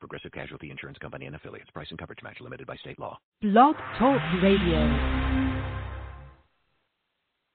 [0.00, 1.70] Progressive Casualty Insurance Company and affiliates.
[1.70, 3.18] Price and coverage match limited by state law.
[3.42, 4.80] Blog Talk Radio.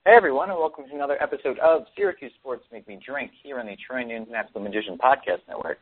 [0.06, 3.66] Hey everyone, and welcome to another episode of Syracuse Sports Make Me Drink here on
[3.66, 5.80] the Troy Nunes Natural Magician Podcast Network.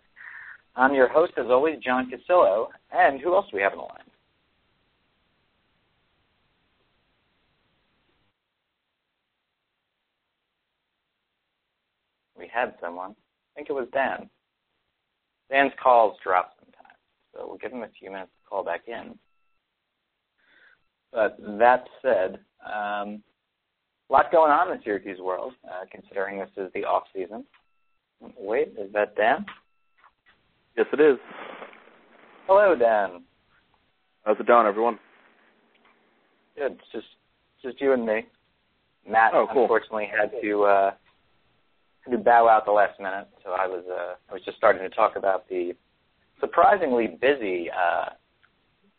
[0.77, 3.83] I'm your host, as always, John Cassillo, and who else do we have on the
[3.83, 3.99] line?
[12.39, 13.11] We had someone.
[13.11, 14.29] I think it was Dan.
[15.51, 16.52] Dan's calls drop sometimes,
[17.33, 19.17] so we'll give him a few minutes to call back in.
[21.11, 23.21] But that said, um,
[24.09, 27.45] a lot going on in the Syracuse world, uh, considering this is the off season.
[28.37, 29.45] Wait, is that Dan?
[30.77, 31.17] Yes, it is.
[32.47, 33.23] Hello, Dan.
[34.23, 34.97] How's it going, everyone?
[36.57, 36.73] Good.
[36.73, 37.07] It's just
[37.61, 38.25] just you and me.
[39.07, 39.63] Matt oh, cool.
[39.63, 40.91] unfortunately had to uh,
[42.01, 44.81] had to bow out the last minute, so I was uh, I was just starting
[44.81, 45.73] to talk about the
[46.43, 48.09] surprisingly busy uh,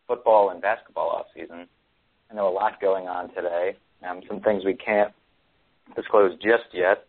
[0.08, 1.66] football and basketball off season.
[2.30, 3.76] I know a lot going on today.
[4.08, 5.12] Um, some things we can't
[5.94, 7.06] disclose just yet,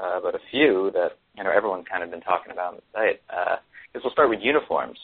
[0.00, 2.82] uh, but a few that you know everyone's kind of been talking about on the
[2.92, 3.20] site.
[3.28, 3.58] Uh, I
[3.92, 4.98] guess we'll start with uniforms.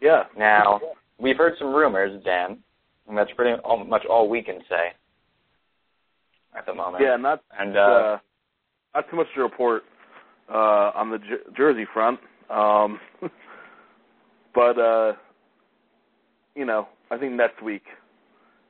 [0.00, 0.24] Yeah.
[0.36, 0.80] Now
[1.18, 2.58] we've heard some rumors, Dan,
[3.06, 4.92] and that's pretty all, much all we can say
[6.56, 7.04] at the moment.
[7.04, 8.18] Yeah, not and uh, uh,
[8.94, 9.82] not too much to report
[10.52, 12.20] uh, on the Jer- Jersey front,
[12.50, 13.00] um,
[14.54, 15.12] but uh,
[16.54, 17.84] you know, I think next week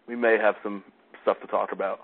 [0.07, 0.85] we may have some
[1.23, 2.01] stuff to talk about.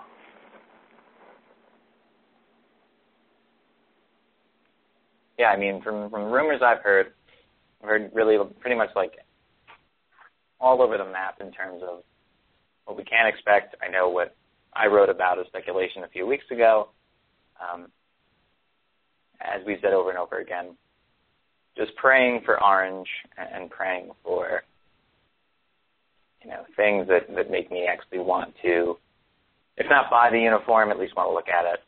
[5.37, 7.13] yeah, I mean, from from rumors I've heard,
[7.81, 9.13] I've heard really pretty much like
[10.59, 12.03] all over the map in terms of
[12.85, 13.75] what we can expect.
[13.85, 14.35] I know what
[14.73, 16.89] I wrote about as speculation a few weeks ago.
[17.59, 17.87] Um,
[19.53, 20.75] as we said over and over again,
[21.77, 23.07] just praying for Orange
[23.37, 24.63] and praying for
[26.43, 28.97] you know things that that make me actually want to,
[29.77, 31.79] if not buy the uniform, at least want to look at it.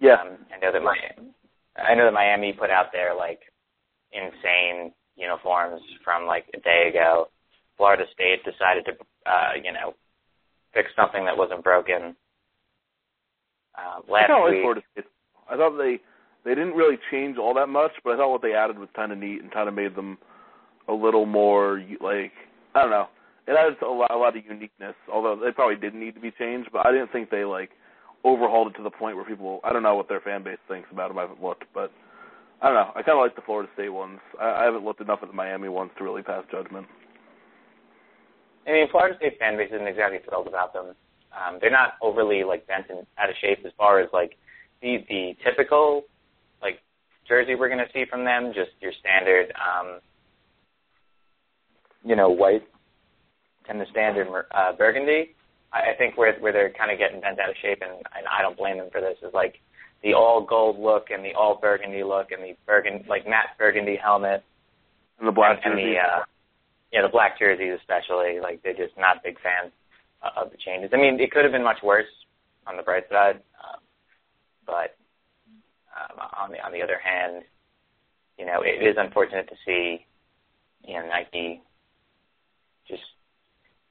[0.00, 0.20] Yeah.
[0.20, 0.96] Um, I know that my
[1.76, 3.40] I know that Miami put out their like
[4.12, 7.28] insane uniforms from like a day ago.
[7.76, 8.92] Florida State decided to
[9.30, 9.94] uh, you know
[10.74, 12.16] fix something that wasn't broken.
[13.74, 15.06] Uh, last I week, Florida State.
[15.52, 16.00] I thought they
[16.44, 19.12] they didn't really change all that much, but I thought what they added was kind
[19.12, 20.18] of neat and kind of made them
[20.88, 22.32] a little more like
[22.74, 23.08] I don't know.
[23.46, 24.94] It added a lot, a lot of uniqueness.
[25.12, 27.70] Although they probably didn't need to be changed, but I didn't think they like
[28.24, 29.60] overhauled it to the point where people.
[29.64, 31.18] I don't know what their fan base thinks about them.
[31.18, 31.92] I haven't looked, but
[32.60, 32.90] I don't know.
[32.94, 34.20] I kind of like the Florida State ones.
[34.40, 36.86] I, I haven't looked enough at the Miami ones to really pass judgment.
[38.66, 40.94] I mean, Florida State fan base isn't exactly thrilled about them.
[41.32, 44.36] Um, they're not overly like bent and out of shape as far as like
[44.82, 46.02] the the typical
[46.60, 46.80] like
[47.26, 48.52] jersey we're going to see from them.
[48.54, 50.00] Just your standard, um,
[52.04, 52.66] you know, white
[53.68, 55.34] and the standard uh, burgundy.
[55.72, 58.26] I, I think where where they're kind of getting bent out of shape, and, and
[58.26, 59.60] I don't blame them for this, is like
[60.02, 63.96] the all gold look and the all burgundy look and the burgundy like matte burgundy
[63.96, 64.42] helmet
[65.18, 66.24] And the black and, and the uh,
[66.92, 68.40] yeah the black jerseys especially.
[68.40, 69.72] Like they're just not big fans
[70.22, 70.90] uh, of the changes.
[70.92, 72.10] I mean, it could have been much worse
[72.66, 73.80] on the bright side, um,
[74.66, 74.96] but
[75.92, 77.44] um, on the on the other hand,
[78.38, 80.06] you know, it is unfortunate to see
[80.86, 81.62] you know Nike
[82.88, 83.02] just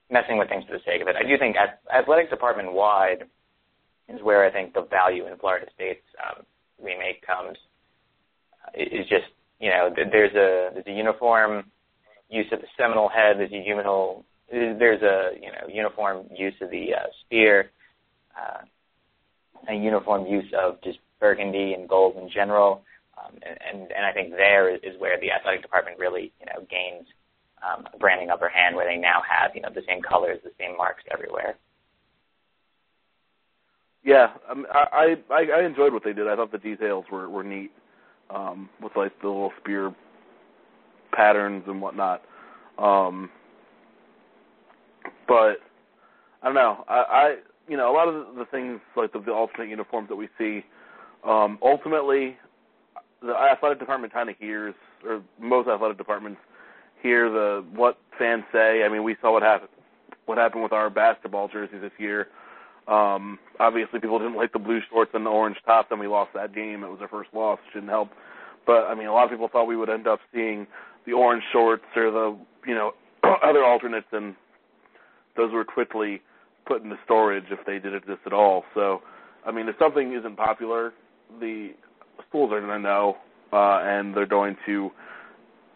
[0.10, 1.16] messing with things for the sake of it.
[1.16, 3.24] I do think at, athletics department wide
[4.10, 6.44] is where I think the value in Florida State's um,
[6.82, 7.58] remake comes.
[8.66, 11.64] Uh, is just you know there's a there's a uniform
[12.30, 13.38] use of the Seminole head.
[13.38, 17.72] There's a uniform there's a you know uniform use of the uh, spear.
[18.36, 18.62] Uh,
[19.70, 22.84] a uniform use of just burgundy and gold in general.
[23.18, 26.46] Um, and, and, and I think there is, is where the athletic department really, you
[26.48, 27.08] know, gains
[27.62, 30.52] um, a branding upper hand where they now have, you know, the same colors, the
[30.60, 31.56] same marks everywhere.
[34.04, 36.28] Yeah, um, I, I I enjoyed what they did.
[36.28, 37.72] I thought the details were were neat,
[38.32, 39.94] um, with like the little spear
[41.14, 42.24] patterns and whatnot.
[42.80, 43.30] Um,
[45.28, 45.58] but
[46.42, 46.84] I don't know.
[46.88, 47.36] I, I
[47.72, 50.66] you know a lot of the things like the, the alternate uniforms that we see.
[51.26, 52.36] Um, ultimately,
[53.22, 54.76] the athletic department kind of hears,
[55.06, 56.42] or most athletic departments
[57.02, 58.84] hear the what fans say.
[58.84, 59.70] I mean, we saw what happened
[60.26, 62.28] what happened with our basketball jerseys this year.
[62.90, 66.32] Um, obviously, people didn't like the blue shorts and the orange tops, and we lost
[66.34, 66.84] that game.
[66.84, 67.58] It was our first loss.
[67.72, 68.10] Shouldn't help.
[68.68, 70.68] But I mean, a lot of people thought we would end up seeing
[71.06, 72.92] the orange shorts or the you know
[73.24, 74.36] other alternates, and
[75.38, 76.22] those were quickly
[76.72, 78.64] put into storage if they did this at all.
[78.74, 79.02] So,
[79.46, 80.94] I mean, if something isn't popular,
[81.40, 81.72] the
[82.28, 83.18] schools are going to know,
[83.52, 84.90] uh, and they're going to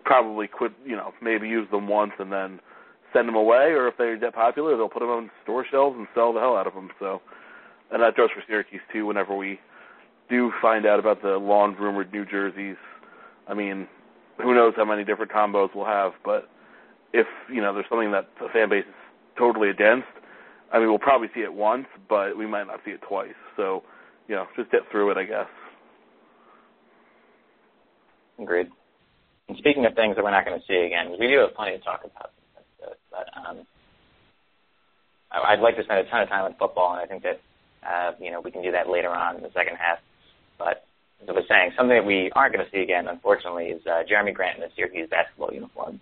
[0.06, 0.71] probably quit.
[0.86, 2.62] You know, maybe use them once and then
[3.13, 6.07] send them away, or if they get popular, they'll put them on store shelves and
[6.15, 6.89] sell the hell out of them.
[7.00, 7.21] So,
[7.91, 9.06] and that goes for Syracuse too.
[9.06, 9.59] Whenever we
[10.30, 12.77] do find out about the long rumored new jerseys,
[13.50, 13.88] I mean,
[14.41, 16.50] who knows how many different combos we'll have, but
[17.13, 18.94] if you know there's something that the fan base is
[19.38, 20.07] totally against,
[20.71, 23.38] I mean, we'll probably see it once, but we might not see it twice.
[23.56, 23.83] So,
[24.27, 25.47] you know, just get through it, I guess.
[28.39, 28.67] Agreed.
[29.47, 31.77] And speaking of things that we're not going to see again, we do have plenty
[31.77, 32.31] to talk about.
[33.12, 33.65] But um,
[35.31, 37.39] I'd like to spend a ton of time with football, and I think that
[37.85, 40.00] uh, you know we can do that later on in the second half.
[40.59, 40.85] But
[41.23, 44.03] as I was saying, something that we aren't going to see again, unfortunately, is uh,
[44.03, 46.01] Jerami Grant in the Syracuse basketball uniform.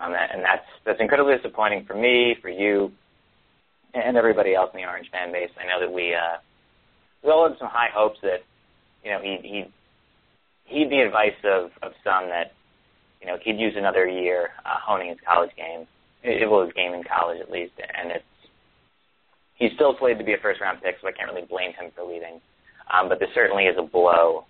[0.00, 2.92] Um, and that's that's incredibly disappointing for me, for you,
[3.94, 5.50] and everybody else in the Orange fan base.
[5.58, 6.38] I know that we uh,
[7.22, 8.42] we all had some high hopes that
[9.04, 9.72] you know he'd he'd,
[10.64, 12.52] he'd the advice of of some that
[13.20, 15.86] you know he'd use another year uh, honing his college game
[16.22, 18.24] it, was his game in college at least, and it's
[19.54, 21.90] he's still slated to be a first round pick, so I can't really blame him
[21.94, 22.40] for leaving.
[22.92, 24.44] Um, but this certainly is a blow,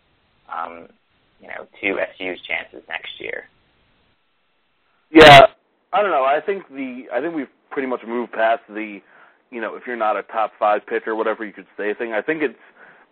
[0.48, 0.88] um,
[1.40, 3.44] you know, to SU's chances next year.
[5.10, 5.46] Yeah,
[5.92, 6.24] I don't know.
[6.24, 9.00] I think the I think we've pretty much moved past the,
[9.50, 12.12] you know, if you're not a top five pick or whatever you could say thing.
[12.12, 12.54] I think it's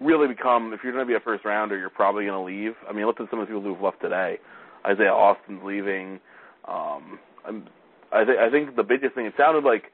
[0.00, 2.74] really become if you're going to be a first rounder, you're probably going to leave.
[2.88, 4.38] I mean, look at some of the people who've left today.
[4.86, 6.20] Isaiah Austin's leaving.
[6.66, 7.18] Um,
[8.12, 9.84] I think I think the biggest thing it sounded like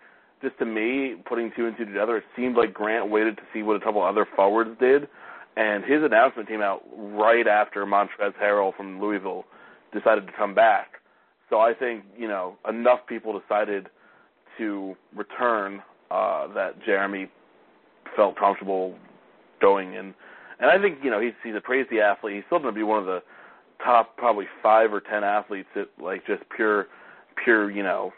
[0.43, 3.63] just to me putting two and two together, it seemed like Grant waited to see
[3.63, 5.09] what a couple other forwards did,
[5.57, 9.45] and his announcement came out right after Montrezl Harrell from Louisville
[9.93, 10.95] decided to come back.
[11.49, 13.89] So I think you know enough people decided
[14.59, 15.83] to return
[16.15, 17.29] uh, that Jerami
[18.17, 18.95] felt comfortable
[19.61, 20.15] going in,
[20.61, 22.37] and I think you know he's he's a crazy athlete.
[22.37, 23.23] He's still going to be one of the
[23.83, 26.87] top probably five or ten athletes that like just pure
[27.43, 28.13] pure, you know,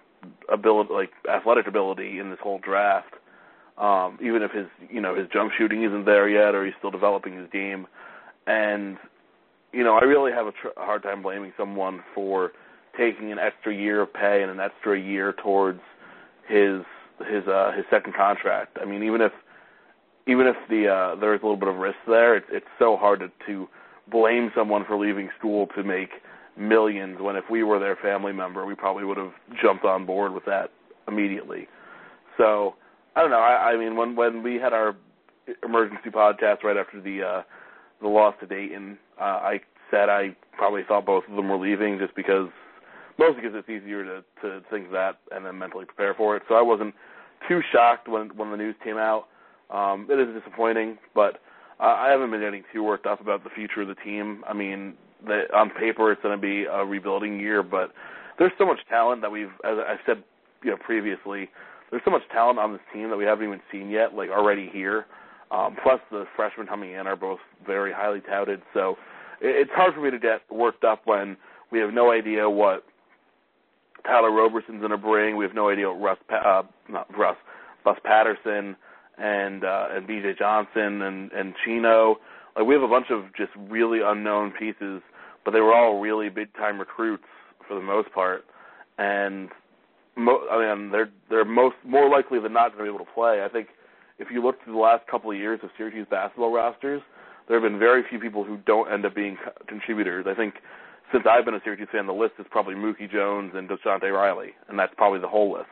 [0.52, 3.14] ability, like athletic ability in this whole draft.
[3.78, 6.90] Um, even if his, you know, his jump shooting isn't there yet, or he's still
[6.90, 7.86] developing his game,
[8.46, 8.96] and
[9.72, 12.52] you know, I really have a, tr- hard time blaming someone for
[12.96, 15.80] taking an extra year of pay and an extra year towards
[16.48, 16.80] his
[17.20, 18.78] his uh his second contract.
[18.80, 19.32] I mean, even if
[20.26, 23.20] even if the uh there's a little bit of risk there, it's it's so hard
[23.20, 23.68] to, to
[24.10, 26.10] blame someone for leaving school to make
[26.56, 30.32] millions when if we were their family member, we probably would have jumped on board
[30.32, 30.70] with that
[31.08, 31.68] immediately.
[32.36, 32.74] So
[33.14, 33.38] I don't know.
[33.40, 34.96] I, I mean, when when we had our
[35.62, 37.42] emergency podcast right after the uh,
[38.00, 41.98] the loss to Dayton, uh, I said I probably thought both of them were leaving
[41.98, 42.48] just because
[43.18, 46.42] mostly because it's easier to to think that and then mentally prepare for it.
[46.48, 46.94] So I wasn't
[47.48, 49.26] too shocked when when the news came out.
[49.70, 51.40] Um, it is disappointing, but
[51.80, 54.44] I haven't been getting too worked up about the future of the team.
[54.48, 54.94] I mean,
[55.26, 57.92] that on paper it's going to be a rebuilding year, but
[58.38, 60.22] there's so much talent that we've, as I said,
[60.62, 61.48] you know, previously,
[61.90, 64.70] there's so much talent on this team that we haven't even seen yet, like already
[64.72, 65.06] here.
[65.50, 68.96] Um, plus, the freshmen coming in are both very highly touted, so
[69.40, 71.36] it's hard for me to get worked up when
[71.70, 72.84] we have no idea what
[74.06, 75.36] Tyler Roberson's going to bring.
[75.36, 77.36] We have no idea what Russ, uh, not Russ,
[77.84, 78.76] Russ Patterson
[79.18, 82.18] and uh, and BJ Johnson and and Chino
[82.56, 85.02] like we have a bunch of just really unknown pieces,
[85.44, 87.24] but they were all really big time recruits
[87.68, 88.44] for the most part,
[88.98, 89.50] and
[90.16, 93.12] mo- I mean they're they're most more likely than not going to be able to
[93.12, 93.44] play.
[93.44, 93.68] I think
[94.18, 97.02] if you look through the last couple of years of Syracuse basketball rosters,
[97.46, 100.26] there have been very few people who don't end up being co- contributors.
[100.28, 100.54] I think
[101.12, 104.50] since I've been a Syracuse fan, the list is probably Mookie Jones and DaShonte Riley,
[104.68, 105.68] and that's probably the whole list.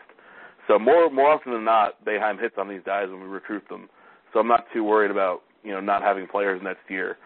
[0.69, 3.88] So more more often than not, Boeheim hits on these guys when we recruit them.
[4.33, 7.19] So I'm not too worried about you know not having players next year.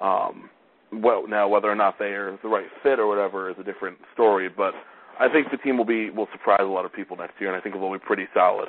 [0.00, 0.50] Um,
[0.92, 3.98] well, now whether or not they are the right fit or whatever is a different
[4.12, 4.48] story.
[4.48, 4.74] But
[5.18, 7.58] I think the team will be will surprise a lot of people next year, and
[7.58, 8.68] I think it will be pretty solid.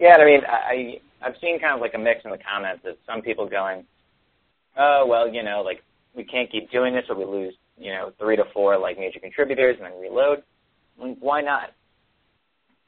[0.00, 2.96] Yeah, I mean, I I've seen kind of like a mix in the comments of
[3.06, 3.84] some people going,
[4.76, 5.82] "Oh, well, you know, like
[6.16, 9.20] we can't keep doing this, or we lose, you know, three to four like major
[9.20, 10.42] contributors and then reload."
[10.96, 11.74] Why not?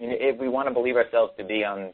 [0.00, 1.92] I mean, if we want to believe ourselves to be on,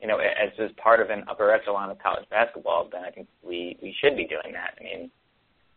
[0.00, 3.28] you know, as as part of an upper echelon of college basketball, then I think
[3.42, 4.78] we we should be doing that.
[4.80, 5.10] I mean,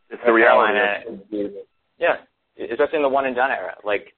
[0.10, 0.74] it's the reality.
[0.74, 1.50] Carolina,
[2.00, 2.16] yeah,
[2.58, 3.76] especially in the one and done era.
[3.84, 4.14] Like,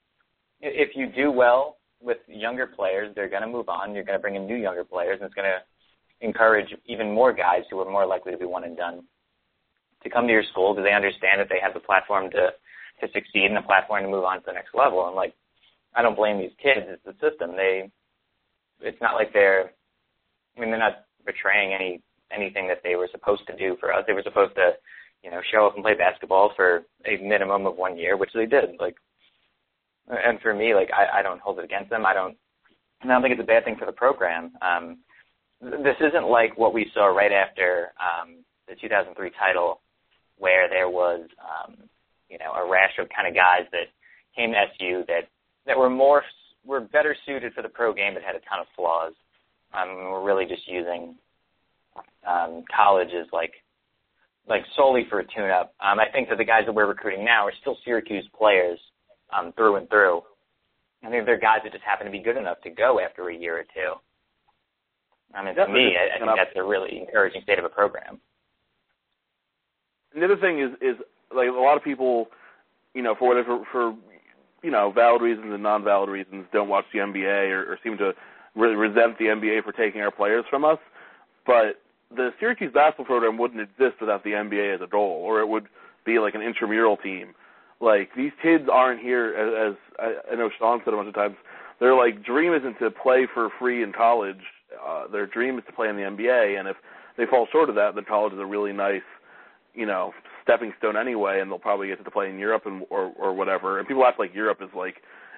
[0.61, 3.95] if you do well with younger players, they're going to move on.
[3.95, 7.33] You're going to bring in new younger players, and it's going to encourage even more
[7.33, 9.03] guys who are more likely to be one and done
[10.05, 12.53] to come to your school because they understand that they have the platform to
[13.01, 15.05] to succeed and a platform to move on to the next level.
[15.05, 15.33] And like,
[15.95, 16.87] I don't blame these kids.
[16.87, 17.51] It's the system.
[17.55, 17.91] They,
[18.79, 19.71] it's not like they're,
[20.55, 24.03] I mean, they're not betraying any anything that they were supposed to do for us.
[24.07, 24.71] They were supposed to,
[25.23, 28.45] you know, show up and play basketball for a minimum of one year, which they
[28.45, 28.79] did.
[28.79, 28.95] Like,
[30.07, 32.05] and for me, like, I, I don't hold it against them.
[32.05, 32.35] I don't,
[33.03, 34.53] I don't think it's a bad thing for the program.
[34.61, 34.97] Um,
[35.61, 39.81] this isn't like what we saw right after um, the 2003 title,
[40.37, 41.75] where there was, um,
[42.29, 43.87] you know, a rash of kind of guys that
[44.35, 45.29] came to SU that
[45.65, 46.23] that were more
[46.65, 49.13] were better suited for the pro game, but had a ton of flaws.
[49.73, 51.15] Um, we're really just using
[52.27, 53.53] um, college as like
[54.47, 55.73] like solely for a tune-up.
[55.81, 58.79] Um, I think that the guys that we're recruiting now are still Syracuse players
[59.35, 60.21] um, through and through.
[61.03, 63.35] I think they're guys that just happen to be good enough to go after a
[63.35, 63.93] year or two.
[65.33, 68.19] I mean, to me, I, I think that's a really encouraging state of a program.
[70.15, 70.95] And the other thing is, is
[71.35, 72.29] like a lot of people,
[72.95, 73.93] you know, for whatever, for
[74.63, 78.13] you know, valid reasons and non-valid reasons, don't watch the NBA or, or seem to
[78.55, 80.79] really resent the NBA for taking our players from us.
[81.45, 85.47] But the Syracuse basketball program wouldn't exist without the NBA as a goal, or it
[85.47, 85.67] would
[86.03, 87.35] be like an intramural team.
[87.79, 91.15] Like these kids aren't here as, as I, I know Sean said a bunch of
[91.15, 91.35] times.
[91.79, 94.41] Their like dream isn't to play for free in college.
[94.83, 96.77] Uh, their dream is to play in the NBA, and if
[97.17, 99.05] they fall short of that, then college is a really nice,
[99.75, 100.13] you know,
[100.43, 103.79] stepping stone anyway, and they'll probably get to play in Europe and or or whatever.
[103.79, 104.95] And people act like Europe is like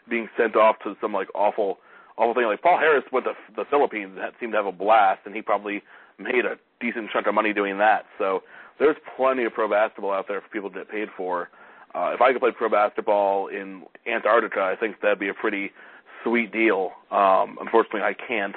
[0.09, 1.79] being sent off to some like awful
[2.17, 2.45] awful thing.
[2.45, 5.41] Like Paul Harris went to the Philippines and seemed to have a blast, and he
[5.41, 5.81] probably
[6.17, 8.05] made a decent chunk of money doing that.
[8.17, 8.43] So
[8.79, 11.49] there's plenty of pro basketball out there for people to get paid for.
[11.95, 15.71] Uh, if I could play pro basketball in Antarctica, I think that'd be a pretty
[16.23, 16.91] sweet deal.
[17.11, 18.55] Um, unfortunately, I can't.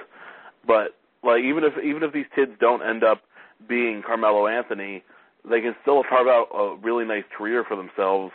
[0.67, 3.23] But like even if even if these kids don't end up
[3.69, 5.03] being Carmelo Anthony,
[5.49, 8.33] they can still carve out a really nice career for themselves.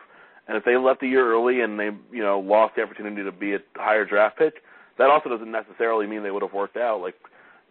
[0.48, 3.32] And if they left a year early and they, you know, lost the opportunity to
[3.32, 4.56] be a higher draft pick,
[4.98, 7.02] that also doesn't necessarily mean they would have worked out.
[7.02, 7.16] Like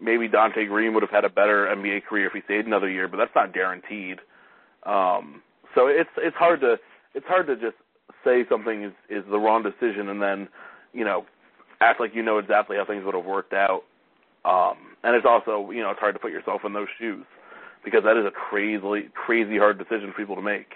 [0.00, 3.08] maybe Donté Greene would have had a better NBA career if he stayed another year,
[3.08, 4.18] but that's not guaranteed.
[4.84, 5.42] Um,
[5.74, 6.76] so it's it's hard to
[7.14, 7.76] it's hard to just
[8.24, 10.48] say something is is the wrong decision and then,
[10.92, 11.24] you know,
[11.80, 13.82] act like you know exactly how things would have worked out.
[14.44, 17.24] Um, and it's also, you know, it's hard to put yourself in those shoes
[17.84, 20.74] because that is a crazy, crazy hard decision for people to make.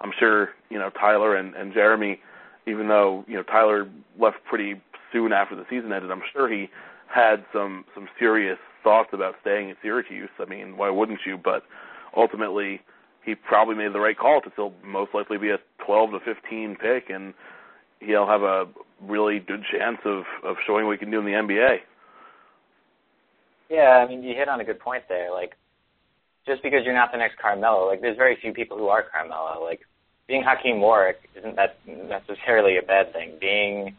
[0.00, 2.18] I'm sure you know Tyler and, and Jerami,
[2.66, 3.88] even though you know Tyler
[4.18, 4.80] left pretty
[5.12, 6.10] soon after the season ended.
[6.10, 6.68] I'm sure he
[7.12, 10.30] had some some serious thoughts about staying at Syracuse.
[10.38, 11.38] I mean, why wouldn't you?
[11.42, 11.62] But
[12.16, 12.80] ultimately,
[13.24, 16.76] he probably made the right call to still most likely be a 12 to 15
[16.76, 17.34] pick, and
[18.00, 18.66] he'll have a
[19.02, 21.78] really good chance of of showing what he can do in the NBA.
[23.70, 25.30] Yeah, I mean, you hit on a good point there.
[25.30, 25.52] Like,
[26.48, 27.86] just because you're not the next Carmelo.
[27.86, 29.62] Like there's very few people who are Carmelo.
[29.62, 29.80] Like
[30.26, 33.34] being Hakim Warrick isn't that necessarily a bad thing.
[33.40, 33.94] Being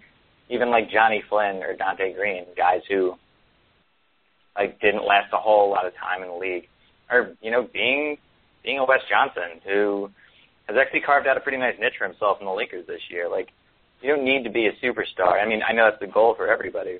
[0.50, 3.15] even like Jonny Flynn or Donté Greene, guys who
[4.58, 6.68] like didn't last a whole lot of time in the league,
[7.10, 8.18] or you know being
[8.63, 10.10] being a Wes Johnson who
[10.68, 13.29] has actually carved out a pretty nice niche for himself in the Lakers this year.
[13.29, 13.50] Like
[14.01, 15.41] you don't need to be a superstar.
[15.41, 17.00] I mean, I know that's the goal for everybody.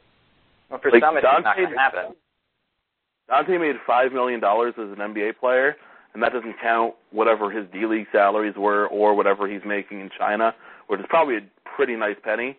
[0.70, 2.15] But for like some, it's Donté, not going to happen.
[3.29, 5.75] Donté made five million dollars as an NBA player,
[6.13, 10.09] and that doesn't count whatever his D League salaries were or whatever he's making in
[10.17, 10.53] China,
[10.88, 11.41] which is probably a
[11.75, 12.57] pretty nice penny.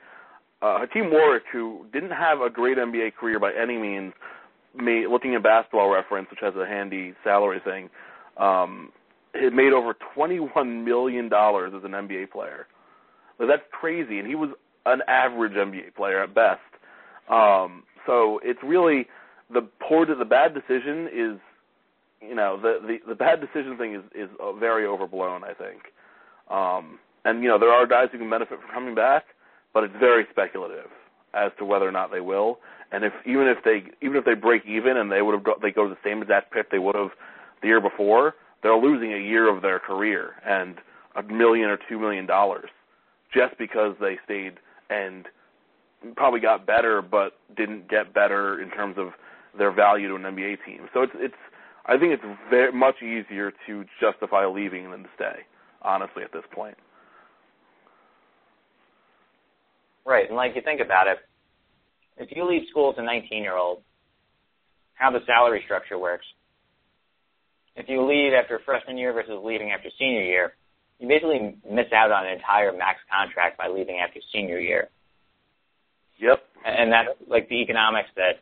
[0.62, 4.12] Uh, Hakim Warrick, who didn't have a great NBA career by any means,
[4.74, 7.88] made, looking at Basketball Reference, which has a handy salary thing,
[8.36, 8.92] um,
[9.34, 12.66] it made over twenty-one million dollars as an NBA player.
[13.38, 14.50] Like, that's crazy, and he was
[14.86, 16.60] an average NBA player at best.
[17.30, 19.06] Um, so it's really
[19.52, 21.38] the poor the bad decision is
[22.20, 25.82] you know the the the bad decision thing is is uh, very overblown i think.
[26.50, 29.24] Um and you know there are guys who can benefit from coming back
[29.72, 30.90] but it's very speculative
[31.34, 32.58] as to whether or not they will.
[32.92, 35.70] And if even if they even if they break even and they would have they
[35.70, 37.10] go to the same exact pick they would have
[37.62, 40.76] the year before they're losing a year of their career and
[41.16, 42.68] a million or two million dollars
[43.32, 44.54] just because they stayed
[44.90, 45.26] and
[46.16, 49.10] probably got better but didn't get better in terms of
[49.56, 50.88] their value to an NBA team.
[50.94, 51.34] So it's it's
[51.86, 55.40] I think it's very much easier to justify leaving than to stay,
[55.82, 56.76] honestly at this point.
[60.04, 61.18] Right, and like you think about it,
[62.16, 63.82] if you leave school as a 19 year old,
[64.94, 66.26] how the salary structure works.
[67.76, 70.52] If you leave after freshman year versus leaving after senior year,
[70.98, 74.88] you basically miss out on an entire max contract by leaving after senior year.
[76.18, 76.42] Yep.
[76.66, 78.40] And that's like the economics that,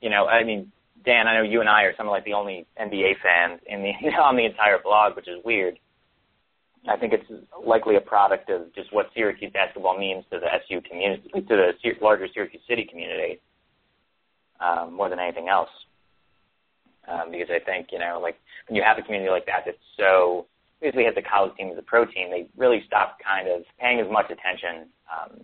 [0.00, 0.70] you know, I mean,
[1.04, 3.82] Dan, I know you and I are some of like the only NBA fans in
[3.82, 5.78] the on the entire blog, which is weird.
[6.88, 7.24] I think it's
[7.64, 11.72] likely a product of just what Syracuse basketball means to the SU community, to the
[12.02, 13.40] larger Syracuse City community,
[14.60, 15.70] um, more than anything else.
[17.08, 18.36] Um, because I think you know, like
[18.68, 20.46] when you have a community like that that's so
[20.80, 24.00] basically has the college team as a pro team, they really stop kind of paying
[24.00, 25.40] as much attention, um,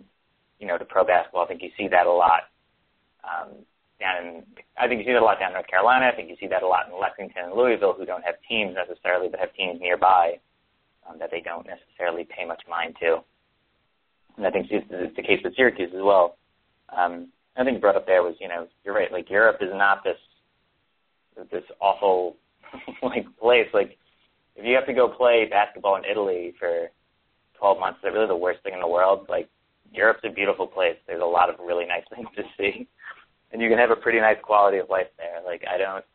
[0.59, 1.43] you know, to pro basketball.
[1.43, 2.49] I think you see that a lot
[3.23, 3.65] um,
[4.01, 4.43] down in.
[4.77, 6.09] I think you see that a lot down in North Carolina.
[6.11, 8.75] I think you see that a lot in Lexington and Louisville, who don't have teams
[8.75, 10.41] necessarily, but have teams nearby
[11.07, 13.23] um, that they don't necessarily pay much mind to.
[14.37, 16.37] And I think it's the case with Syracuse as well.
[16.89, 19.11] Um, I think brought up there was, you know, you're right.
[19.11, 20.17] Like Europe is not this
[21.51, 22.37] this awful
[23.03, 23.67] like place.
[23.73, 23.97] Like
[24.55, 26.89] if you have to go play basketball in Italy for
[27.59, 29.25] 12 months, is that really the worst thing in the world?
[29.29, 29.49] Like
[29.91, 30.95] Europe's a beautiful place.
[31.07, 32.87] There's a lot of really nice things to see,
[33.51, 35.41] and you can have a pretty nice quality of life there.
[35.45, 36.05] Like I don't,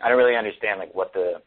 [0.00, 1.42] I don't really understand like what the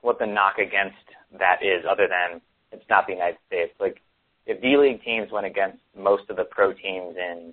[0.00, 0.96] what the knock against
[1.38, 2.40] that is, other than
[2.72, 3.72] it's not the United States.
[3.80, 4.00] Like
[4.46, 7.52] if D League teams went against most of the pro teams in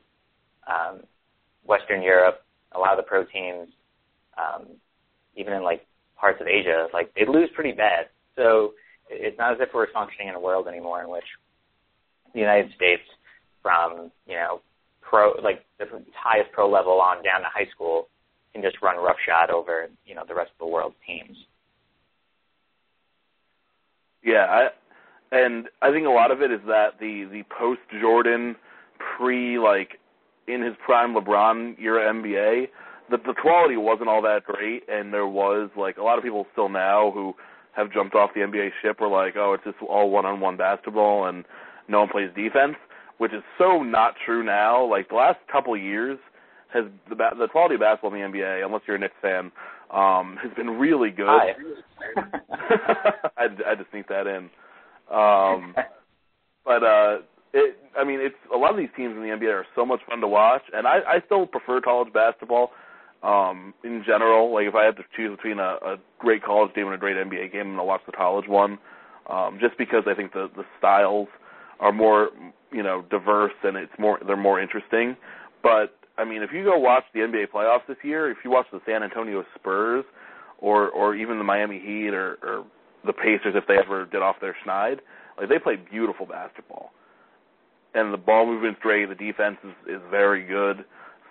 [0.67, 1.01] um,
[1.65, 2.43] Western Europe,
[2.73, 3.69] a lot of the pro teams,
[4.37, 4.67] um,
[5.35, 5.85] even in like
[6.17, 8.07] parts of Asia, like they'd lose pretty bad.
[8.35, 8.73] So
[9.09, 11.25] it's not as if we're functioning in a world anymore in which
[12.33, 13.03] the United States,
[13.61, 14.61] from you know
[15.07, 18.07] pro like the highest pro level on down to high school,
[18.53, 21.37] can just run roughshod over you know the rest of the world's teams.
[24.23, 24.67] Yeah, I,
[25.31, 28.55] and I think a lot of it is that the the post Jordan,
[29.17, 29.99] pre like
[30.47, 32.67] in his prime LeBron era NBA,
[33.09, 36.47] the the quality wasn't all that great, and there was like a lot of people
[36.51, 37.33] still now who
[37.73, 40.55] have jumped off the NBA ship were like, oh, it's just all one on one
[40.55, 41.43] basketball and
[41.87, 42.75] no one plays defense,
[43.17, 44.85] which is so not true now.
[44.85, 46.17] Like the last couple of years
[46.73, 49.51] has the the quality of basketball in the NBA, unless you're a Knicks fan,
[49.91, 51.27] um, has been really good.
[51.27, 51.53] Hi.
[53.37, 54.49] I, I just sneak that in.
[55.09, 55.75] Um,
[56.65, 57.17] but uh,
[57.53, 60.01] it, I mean, it's a lot of these teams in the NBA are so much
[60.09, 62.71] fun to watch, and I, I still prefer college basketball
[63.23, 64.53] um, in general.
[64.53, 67.15] Like if I had to choose between a, a great college game and a great
[67.15, 68.77] NBA game, I'm gonna watch the college one,
[69.29, 71.27] um, just because I think the the styles
[71.79, 72.29] are more
[72.75, 75.15] you know diverse and it's more they're more interesting.
[75.63, 78.67] But I mean, if you go watch the NBA playoffs this year, if you watch
[78.71, 80.03] the San Antonio Spurs
[80.59, 82.65] or or even the Miami Heat or, or
[83.05, 84.99] the Pacers, if they ever did off their schneid,
[85.39, 86.91] like they play beautiful basketball,
[87.93, 89.07] and the ball movement's great.
[89.07, 90.83] The defense is is very good.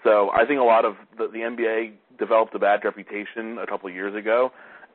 [0.03, 3.89] So I think a lot of the, the NBA developed a bad reputation a couple
[3.89, 4.51] of years ago,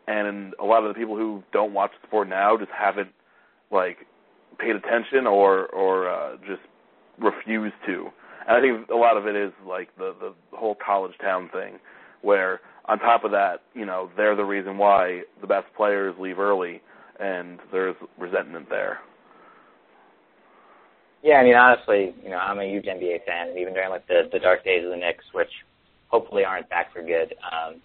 [0.07, 3.09] and a lot of the people who don't watch the sport now just haven't
[3.71, 3.97] like
[4.59, 6.61] paid attention or or uh, just
[7.17, 8.09] refuse to.
[8.47, 11.79] And I think a lot of it is like the the whole college town thing,
[12.21, 16.39] where on top of that, you know, they're the reason why the best players leave
[16.39, 16.81] early,
[17.19, 18.99] and there's resentment there.
[21.21, 24.07] Yeah, I mean, honestly, you know, I'm a huge NBA fan, and even during like
[24.07, 25.51] the the dark days of the Knicks, which
[26.07, 27.35] hopefully aren't back for good.
[27.51, 27.81] Um,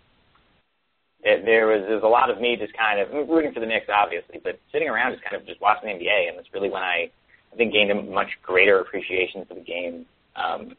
[1.25, 3.89] it, there was there's a lot of me just kind of rooting for the Knicks,
[3.93, 6.83] obviously, but sitting around just kind of just watching the NBA, and that's really when
[6.83, 7.11] I
[7.53, 10.07] I think gained a much greater appreciation for the game
[10.37, 10.77] um,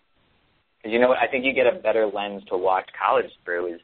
[0.77, 3.73] because you know what, I think you get a better lens to watch college through
[3.73, 3.81] is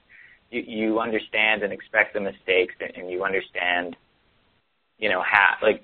[0.51, 3.95] you, you understand and expect the mistakes and, and you understand,
[4.99, 5.83] you know, how like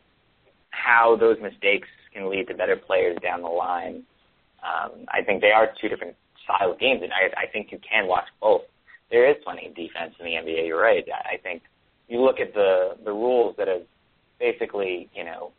[0.69, 4.03] how those mistakes can lead to better players down the line.
[4.61, 7.79] Um, I think they are two different style of games, and I, I think you
[7.79, 8.61] can watch both.
[9.09, 10.67] There is plenty of defense in the NBA.
[10.67, 11.05] You're right.
[11.09, 11.63] I think
[12.07, 13.83] you look at the the rules that have
[14.39, 15.51] basically, you know,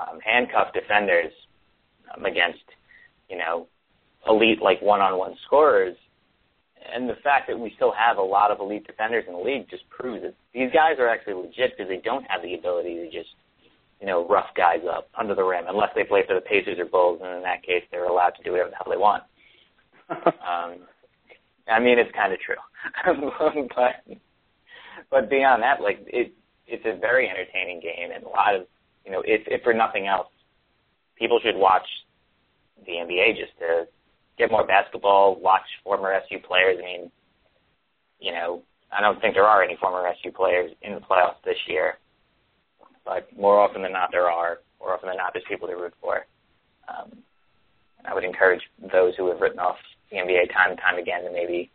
[0.00, 1.32] um, handcuffed defenders
[2.14, 2.62] um, against
[3.32, 3.66] you know,
[4.28, 5.96] elite like one-on-one scorers.
[6.94, 9.70] And the fact that we still have a lot of elite defenders in the league
[9.70, 13.04] just proves that these guys are actually legit because they don't have the ability to
[13.06, 13.30] just,
[14.00, 16.84] you know, rough guys up under the rim unless they play for the Pacers or
[16.84, 19.22] Bulls, and in that case, they're allowed to do whatever the hell they want.
[20.10, 20.80] um,
[21.68, 22.56] I mean, it's kind of true,
[23.76, 24.16] but
[25.10, 26.32] but beyond that, like it,
[26.66, 28.66] it's a very entertaining game, and a lot of
[29.04, 30.28] you know, if if for nothing else,
[31.16, 31.86] people should watch
[32.84, 33.86] the NBA just to
[34.38, 36.78] get more basketball, watch former SU players.
[36.80, 37.10] I mean,
[38.18, 41.58] you know, I don't think there are any former SU players in the playoffs this
[41.68, 41.98] year,
[43.04, 44.58] but more often than not, there are.
[44.80, 46.26] More often than not, there's people to root for.
[46.88, 47.22] Um,
[47.98, 49.76] and I would encourage those who have written off
[50.12, 51.70] the NBA time and time again to maybe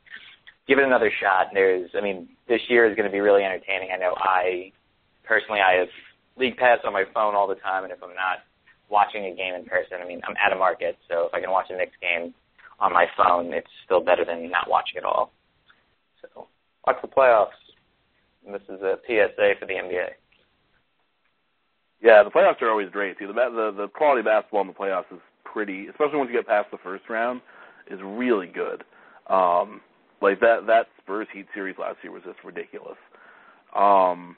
[0.68, 1.48] give it another shot.
[1.54, 3.90] There's, I mean, this year is going to be really entertaining.
[3.94, 4.72] I know I
[5.24, 5.90] personally I have
[6.38, 8.46] league pass on my phone all the time, and if I'm not
[8.90, 11.52] watching a game in person, I mean, I'm at a market, so if I can
[11.52, 12.34] watch a Knicks game
[12.80, 15.32] on my phone, it's still better than not watching it all.
[16.22, 16.48] So
[16.86, 17.58] watch the playoffs.
[18.46, 20.08] And this is a PSA for the NBA.
[22.02, 23.18] Yeah, the playoffs are always great.
[23.20, 26.38] See, the the the quality of basketball in the playoffs is pretty, especially once you
[26.38, 27.42] get past the first round,
[27.92, 28.84] is really good.
[29.28, 29.82] Um,
[30.22, 32.98] like that that Spurs Heat series last year was just ridiculous.
[33.76, 34.36] Um,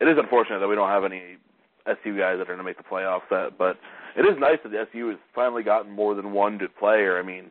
[0.00, 1.36] it is unfortunate that we don't have any
[1.86, 3.28] SU guys that are going to make the playoffs.
[3.30, 3.78] That, but
[4.16, 7.18] it is nice that the SU has finally gotten more than one good player.
[7.18, 7.50] I mean,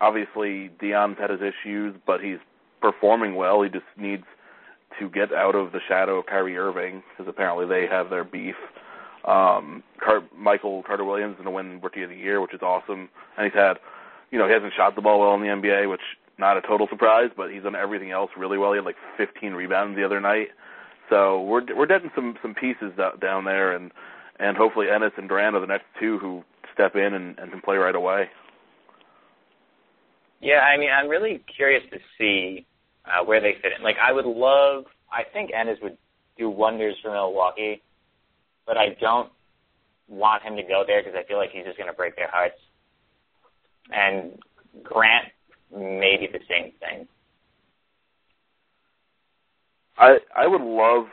[0.00, 2.38] obviously Dion's had his issues, but he's
[2.80, 3.62] performing well.
[3.62, 4.24] He just needs
[4.98, 8.56] to get out of the shadow of Kyrie Irving because apparently they have their beef.
[9.24, 12.62] Um, Car- Michael Carter Williams is going to win Rookie of the Year, which is
[12.62, 13.74] awesome, and he's had,
[14.30, 16.00] you know, he hasn't shot the ball well in the NBA, which
[16.38, 18.72] not a total surprise, but he's done everything else really well.
[18.72, 20.48] He had like 15 rebounds the other night.
[21.08, 23.90] So we're we're getting some some pieces down there, and
[24.38, 27.60] and hopefully Ennis and Durant are the next two who step in and, and can
[27.60, 28.30] play right away.
[30.40, 32.66] Yeah, I mean, I'm really curious to see
[33.04, 33.82] uh, where they fit in.
[33.84, 34.84] Like, I would love.
[35.12, 35.98] I think Ennis would
[36.38, 37.82] do wonders for Milwaukee,
[38.66, 39.30] but I don't
[40.08, 42.30] want him to go there because I feel like he's just going to break their
[42.30, 42.56] hearts.
[43.92, 44.38] And
[44.82, 45.28] Grant,
[45.72, 47.06] maybe the same thing.
[49.98, 51.06] I I would love.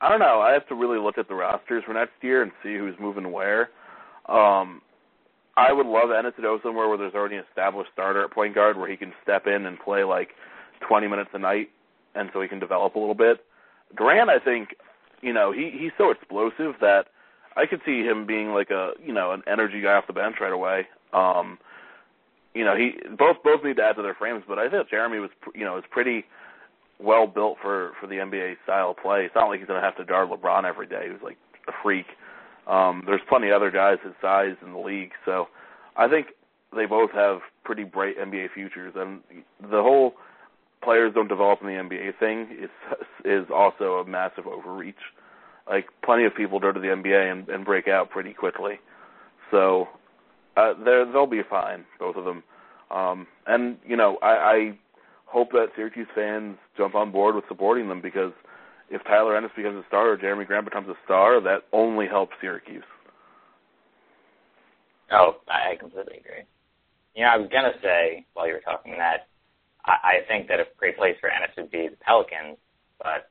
[0.00, 0.40] I don't know.
[0.40, 3.32] I have to really look at the rosters for next year and see who's moving
[3.32, 3.70] where.
[4.28, 4.82] Um,
[5.56, 8.54] I would love Ennis to go somewhere where there's already an established starter at point
[8.54, 10.30] guard where he can step in and play like
[10.86, 11.70] 20 minutes a night,
[12.14, 13.38] and so he can develop a little bit.
[13.96, 14.76] Grant, I think,
[15.20, 17.06] you know, he he's so explosive that
[17.56, 20.36] I could see him being like a you know an energy guy off the bench
[20.40, 20.86] right away.
[21.12, 21.58] Um,
[22.54, 25.20] you know, he both both need to add to their frames, but I think Jerami
[25.20, 26.24] was you know is pretty
[26.98, 29.24] well built for for the NBA style play.
[29.24, 31.08] It's not like he's going to have to guard LeBron every day.
[31.10, 32.06] He's like a freak.
[32.66, 35.48] Um, there's plenty of other guys his size in the league, so
[35.96, 36.28] I think
[36.74, 38.94] they both have pretty bright NBA futures.
[38.96, 39.20] And
[39.60, 40.14] the whole
[40.82, 42.70] players don't develop in the NBA thing is
[43.24, 44.96] is also a massive overreach.
[45.68, 48.80] Like plenty of people go to the NBA and, and break out pretty quickly,
[49.50, 49.88] so
[50.58, 52.42] uh, they they'll be fine, both of them.
[52.90, 54.78] Um, and you know, I, I
[55.26, 58.32] hope that Syracuse fans jump on board with supporting them because
[58.90, 62.32] if Tyler Ennis becomes a star or Jerami Grant becomes a star, that only helps
[62.40, 62.84] Syracuse.
[65.12, 66.44] Oh, I completely agree.
[67.14, 69.28] You know, I was gonna say while you were talking that
[69.84, 72.56] I, I think that a great place for Ennis would be the Pelicans,
[72.98, 73.30] but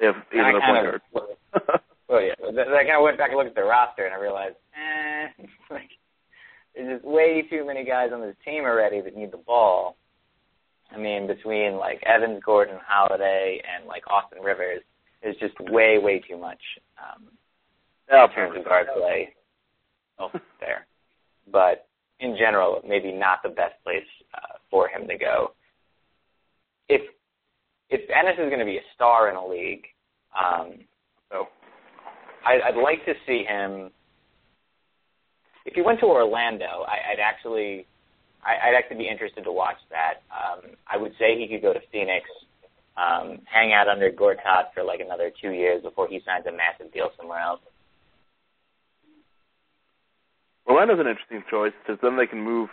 [0.00, 1.80] have even their point guard.
[2.08, 4.56] well, yeah, I kind of went back and looked at the roster and I realized,
[4.76, 5.90] eh, like
[6.74, 9.96] there's just way too many guys on this team already that need the ball.
[10.90, 14.82] I mean, between like Evans, Gordon, Holiday, and like Austin Rivers,
[15.22, 16.60] is just way, way too much
[16.98, 17.24] um,
[18.10, 19.34] in terms of guard play.
[20.18, 20.86] Oh, there,
[21.52, 21.86] but
[22.20, 24.02] in general, maybe not the best place
[24.34, 25.52] uh, for him to go.
[26.88, 27.02] If
[27.90, 29.84] if Ennis is going to be a star in a league,
[30.36, 30.80] um,
[31.32, 31.48] oh.
[32.46, 33.90] I, I'd like to see him.
[35.68, 37.86] If he went to Orlando, I, I'd actually
[38.42, 40.24] I, I'd actually be interested to watch that.
[40.32, 42.24] Um, I would say he could go to Phoenix,
[42.96, 46.90] um, hang out under Gortat for like another two years before he signs a massive
[46.94, 47.60] deal somewhere else.
[50.66, 52.70] Orlando's an interesting choice because then they can move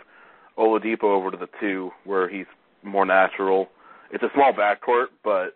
[0.56, 2.46] Oladipo over to the two where he's
[2.82, 3.68] more natural.
[4.10, 5.52] It's a small backcourt, but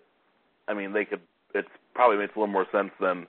[0.68, 1.20] I mean they could.
[1.54, 3.26] It's probably makes a little more sense than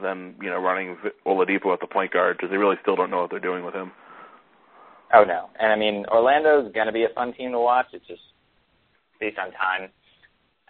[0.00, 3.22] than you know running Oladipo at the point guard because they really still don't know
[3.22, 3.92] what they're doing with him.
[5.12, 7.86] Oh no, and I mean Orlando's going to be a fun team to watch.
[7.92, 8.22] It's just
[9.20, 9.90] based on time.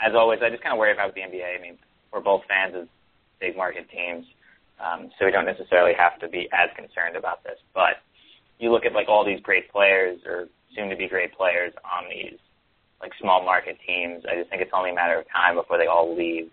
[0.00, 1.58] As always, I just kind of worry about the NBA.
[1.58, 1.78] I mean,
[2.12, 2.88] we're both fans of
[3.40, 4.26] big market teams,
[4.82, 7.58] um, so we don't necessarily have to be as concerned about this.
[7.72, 8.02] But
[8.58, 12.08] you look at like all these great players or soon to be great players on
[12.10, 12.38] these
[13.00, 14.22] like small market teams.
[14.30, 16.50] I just think it's only a matter of time before they all leave,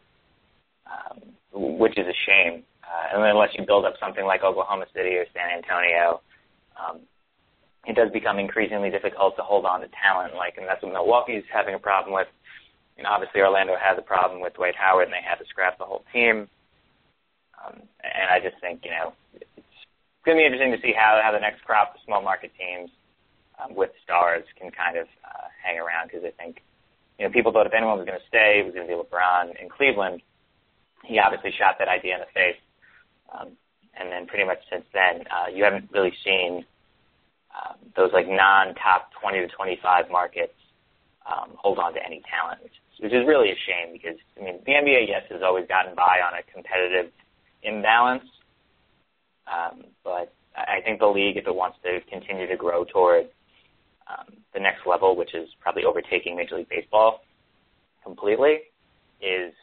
[0.90, 1.22] um,
[1.54, 2.64] which is a shame.
[2.84, 6.22] Uh, and unless you build up something like Oklahoma City or San Antonio,
[6.78, 7.00] um,
[7.86, 10.36] it does become increasingly difficult to hold on to talent.
[10.36, 12.28] Like, and that's what Milwaukee's having a problem with.
[12.98, 15.86] Know, obviously Orlando has a problem with Dwight Howard, and they had to scrap the
[15.86, 16.50] whole team.
[17.56, 21.20] Um, and I just think, you know, it's going to be interesting to see how
[21.24, 22.90] how the next crop of small market teams
[23.60, 26.62] um, with stars can kind of uh, hang around because I think,
[27.18, 29.00] you know, people thought if anyone was going to stay, it was going to be
[29.00, 30.22] LeBron in Cleveland.
[31.06, 32.60] He obviously shot that idea in the face.
[33.34, 33.58] Um,
[34.00, 36.66] and then pretty much since then, uh, you haven't really seen
[37.54, 40.54] um, those like non-top 20 to 25 markets
[41.26, 44.44] um, hold on to any talent, which is, which is really a shame because I
[44.44, 47.12] mean the NBA yes has always gotten by on a competitive
[47.64, 48.26] imbalance,
[49.46, 53.30] um, but I think the league if it wants to continue to grow toward
[54.08, 57.22] um, the next level, which is probably overtaking Major League Baseball
[58.04, 58.60] completely,
[59.22, 59.54] is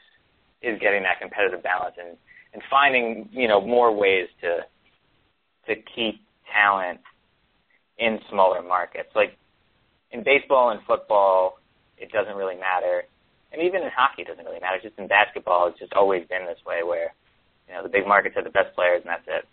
[0.66, 2.16] is getting that competitive balance and
[2.52, 4.58] and finding you know more ways to
[5.68, 6.20] to keep
[6.52, 7.00] talent
[7.98, 9.08] in smaller markets.
[9.14, 9.36] Like
[10.10, 11.58] in baseball and football,
[11.98, 13.04] it doesn't really matter,
[13.52, 14.78] and even in hockey, it doesn't really matter.
[14.82, 17.14] Just in basketball, it's just always been this way, where
[17.68, 19.44] you know the big markets have the best players, and that's it.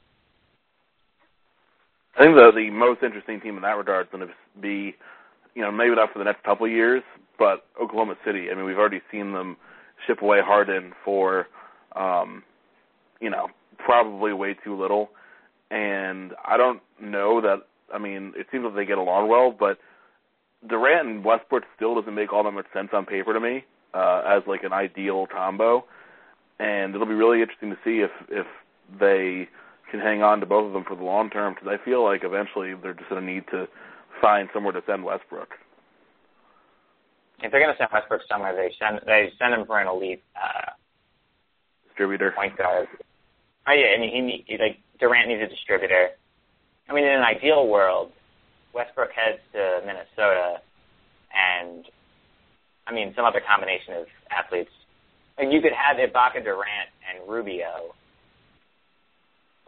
[2.17, 4.95] I think the the most interesting team in that regard is going to be,
[5.56, 7.02] you know, maybe not for the next couple of years,
[7.39, 8.49] but Oklahoma City.
[8.52, 9.58] I mean, we've already seen them
[10.08, 11.48] ship away Harden for,
[11.96, 12.44] um,
[13.20, 15.10] you know, probably way too little.
[15.72, 17.63] And I don't know that
[17.94, 19.78] I mean, it seems like they get along well, but
[20.68, 24.24] Durant and Westbrook still doesn't make all that much sense on paper to me uh,
[24.26, 25.86] as like an ideal combo.
[26.60, 28.48] And it'll be really interesting to see if if
[29.00, 29.48] they
[29.92, 32.22] can hang on to both of them for the long term because I feel like
[32.24, 33.68] eventually they're just going to need to
[34.22, 35.50] find somewhere to send Westbrook.
[37.41, 40.24] If they're going to send Westbrook somewhere, they send they send him for an elite
[40.36, 40.72] uh,
[41.88, 42.88] distributor point guard.
[43.67, 46.10] Oh yeah, I mean he, he like Durant needs a distributor.
[46.89, 48.12] I mean, in an ideal world,
[48.74, 50.62] Westbrook heads to Minnesota,
[51.34, 51.86] and
[52.88, 54.72] I mean some other combination of athletes.
[55.38, 57.96] Like you could have Ibaka, Durant, and Rubio.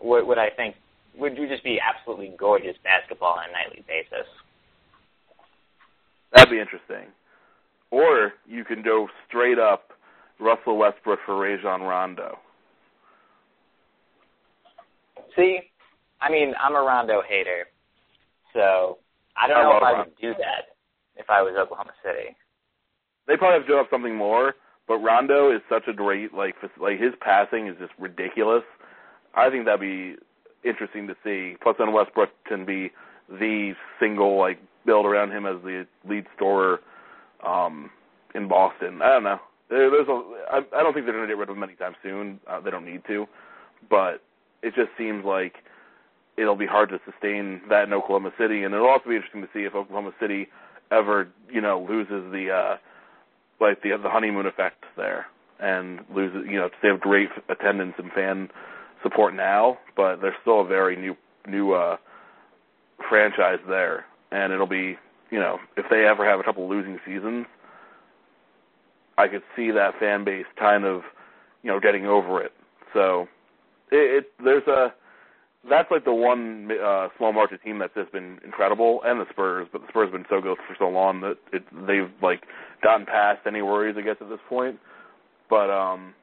[0.01, 0.75] Would, would I think
[1.17, 4.27] would you just be absolutely gorgeous basketball on a nightly basis?
[6.33, 7.07] That'd be interesting.
[7.91, 9.91] Or you can go straight up
[10.39, 12.37] Russell Westbrook for Rajon Rondo.
[15.35, 15.59] See,
[16.21, 17.67] I mean, I'm a Rondo hater,
[18.53, 18.97] so
[19.37, 20.09] I don't I know if I Rondo.
[20.09, 20.75] would do that
[21.17, 22.35] if I was Oklahoma City.
[23.27, 24.55] They probably have to up something more,
[24.87, 28.63] but Rondo is such a great like like his passing is just ridiculous.
[29.33, 30.15] I think that'd be
[30.63, 31.55] interesting to see.
[31.61, 32.91] Plus, then Westbrook can be
[33.29, 36.79] the single like build around him as the lead scorer
[37.45, 37.89] um,
[38.33, 39.01] in Boston.
[39.01, 39.39] I don't know.
[39.69, 40.21] There, there's a.
[40.51, 42.39] I, I don't think they're going to get rid of him anytime soon.
[42.47, 43.25] Uh, they don't need to,
[43.89, 44.21] but
[44.61, 45.55] it just seems like
[46.37, 49.49] it'll be hard to sustain that in Oklahoma City, and it'll also be interesting to
[49.53, 50.47] see if Oklahoma City
[50.91, 52.77] ever, you know, loses the uh,
[53.59, 55.25] like the the honeymoon effect there
[55.59, 58.49] and loses, you know, they have great attendance and fan
[59.01, 61.15] support now, but they're still a very new
[61.47, 61.95] new uh
[63.09, 64.97] franchise there, and it'll be,
[65.35, 67.45] you know, if they ever have a couple losing seasons,
[69.17, 71.01] I could see that fan base kind of,
[71.61, 72.53] you know, getting over it.
[72.93, 73.27] So
[73.91, 74.93] it, it there's a
[75.69, 79.67] that's like the one uh, small market team that's just been incredible, and the Spurs.
[79.73, 82.43] But the Spurs have been so good for so long that it, they've like
[82.81, 84.79] gotten past any worries, I guess, at this point.
[85.49, 86.13] But um,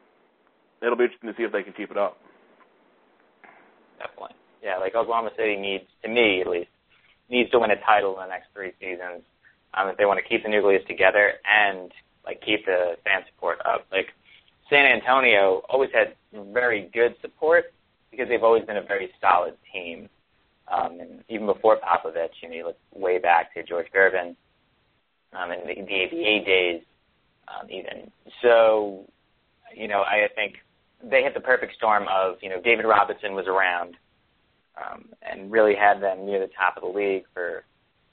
[0.81, 2.16] it'll be interesting to see if they can keep it up.
[3.98, 4.37] Definitely.
[4.64, 6.70] Yeah, like Oklahoma City needs, to me at least,
[7.33, 9.23] needs to win a title in the next three seasons
[9.75, 11.90] um, if they want to keep the nucleus together and
[12.25, 13.87] like keep the fan support up.
[13.90, 14.09] Like
[14.68, 16.14] San Antonio always had
[16.53, 17.73] very good support
[18.11, 20.09] because they've always been a very solid team.
[20.71, 24.37] Um, and even before Popovich, you know, you look way back to George Gervin
[25.33, 26.83] um, and the, the ABA days,
[27.49, 28.11] um, even.
[28.42, 29.05] So,
[29.75, 30.57] you know, I think
[31.03, 33.97] they hit the perfect storm of, you know, David Robinson was around
[34.76, 37.64] um, and really had them near the top of the league for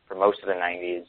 [0.08, 1.06] for most of the 90s.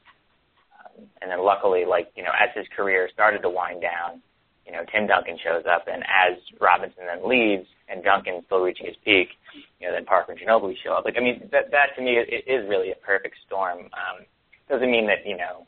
[0.77, 4.21] Um, and then luckily, like, you know, as his career started to wind down,
[4.67, 8.87] you know, Tim Duncan shows up, and as Robinson then leaves, and Duncan's still reaching
[8.87, 9.35] his peak,
[9.81, 11.05] you know, then Parker and Ginobili show up.
[11.05, 13.91] Like, I mean, that that to me it is really a perfect storm.
[13.91, 14.29] Um,
[14.69, 15.67] doesn't mean that you know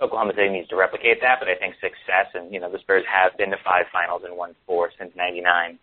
[0.00, 3.04] Oklahoma City needs to replicate that, but I think success, and you know, the Spurs
[3.06, 5.78] have been to five finals and won four since '99.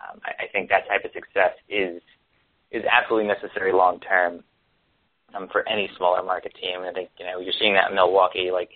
[0.00, 2.02] Um, I, I think that type of success is
[2.70, 4.44] is absolutely necessary long term
[5.34, 6.80] um, for any smaller market team.
[6.88, 8.50] I think you know you're seeing that in Milwaukee.
[8.52, 8.70] Like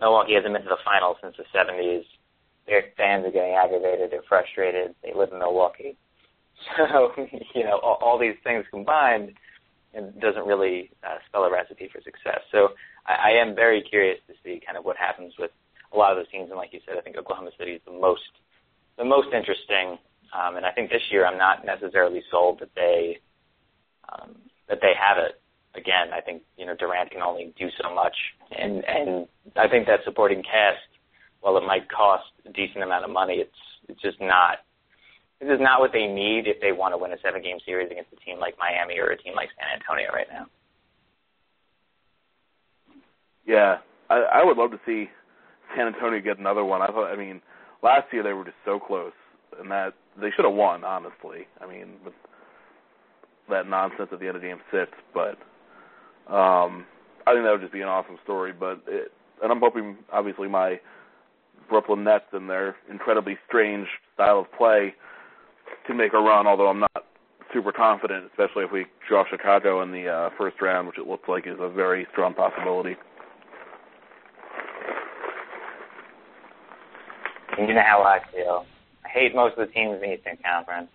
[0.00, 2.04] Milwaukee hasn't been to the finals since the 70s.
[2.66, 4.10] Their fans are getting aggravated.
[4.10, 4.94] They're frustrated.
[5.02, 5.96] They live in Milwaukee.
[6.78, 7.10] So,
[7.56, 9.32] you know, all, all these things combined,
[9.94, 12.38] it doesn't really uh, spell a recipe for success.
[12.52, 12.68] So
[13.04, 15.50] I, I am very curious to see kind of what happens with
[15.92, 16.50] a lot of those teams.
[16.50, 18.22] And like you said, I think Oklahoma City is the most
[18.96, 19.98] the most interesting.
[20.32, 23.18] Um, and I think this year I'm not necessarily sold that they
[24.08, 24.36] um,
[24.68, 25.40] that they have it
[25.78, 26.12] again.
[26.12, 28.16] I think you know Durant can only do so much,
[28.50, 30.88] and and I think that supporting cast,
[31.40, 34.58] while it might cost a decent amount of money, it's it's just not
[35.42, 37.90] this is not what they need if they want to win a seven game series
[37.90, 40.46] against a team like Miami or a team like San Antonio right now.
[43.44, 45.10] Yeah, I, I would love to see
[45.76, 46.80] San Antonio get another one.
[46.80, 47.42] I thought, I mean,
[47.82, 49.12] last year they were just so close,
[49.60, 50.84] and that they should have won.
[50.84, 52.14] Honestly, I mean, with
[53.50, 55.36] that nonsense at the end of game six, but
[56.32, 56.86] um,
[57.26, 58.52] I think that would just be an awesome story.
[58.52, 59.12] But it,
[59.42, 60.80] and I'm hoping, obviously, my
[61.68, 64.94] Brooklyn Nets and their incredibly strange style of play
[65.86, 67.06] can make a run, although I'm not
[67.52, 71.28] super confident, especially if we draw Chicago in the uh, first round, which it looks
[71.28, 72.96] like is a very strong possibility.
[77.58, 78.64] You know how I feel.
[79.12, 80.88] I hate most of the teams in the Eastern Conference.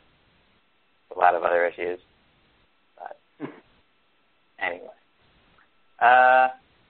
[1.16, 2.00] A lot of other issues.
[2.98, 3.18] But
[4.60, 4.88] anyway.
[6.00, 6.50] Uh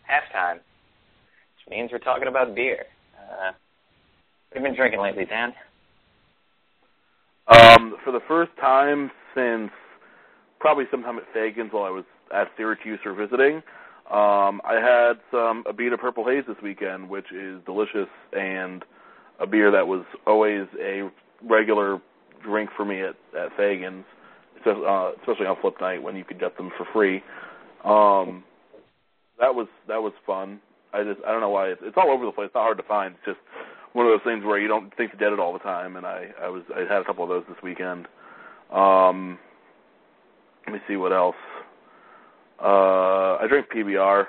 [0.09, 0.55] halftime.
[0.55, 2.85] Which means we're talking about beer.
[3.17, 3.51] Uh
[4.49, 5.53] what have you been drinking lately, Dan?
[7.47, 9.71] Um, for the first time since
[10.59, 13.57] probably sometime at Fagan's while I was at Syracuse or visiting,
[14.09, 18.83] um, I had some Abita Purple Haze this weekend, which is delicious and
[19.39, 21.10] a beer that was always a
[21.43, 22.02] regular
[22.43, 24.06] drink for me at at Fagan's,
[24.58, 27.17] especially, uh, especially on flip night when you could get them for free.
[27.84, 28.43] Um,
[29.39, 30.60] that was that was fun.
[30.93, 32.47] I just I don't know why it's, it's all over the place.
[32.47, 33.15] It's not hard to find.
[33.15, 33.39] It's just
[33.93, 36.06] one of those things where you don't think to get it all the time, and
[36.06, 38.08] I I was I had a couple of those this weekend.
[38.71, 39.38] Um,
[40.65, 41.36] let me see what else.
[42.62, 44.26] Uh, I drank PBR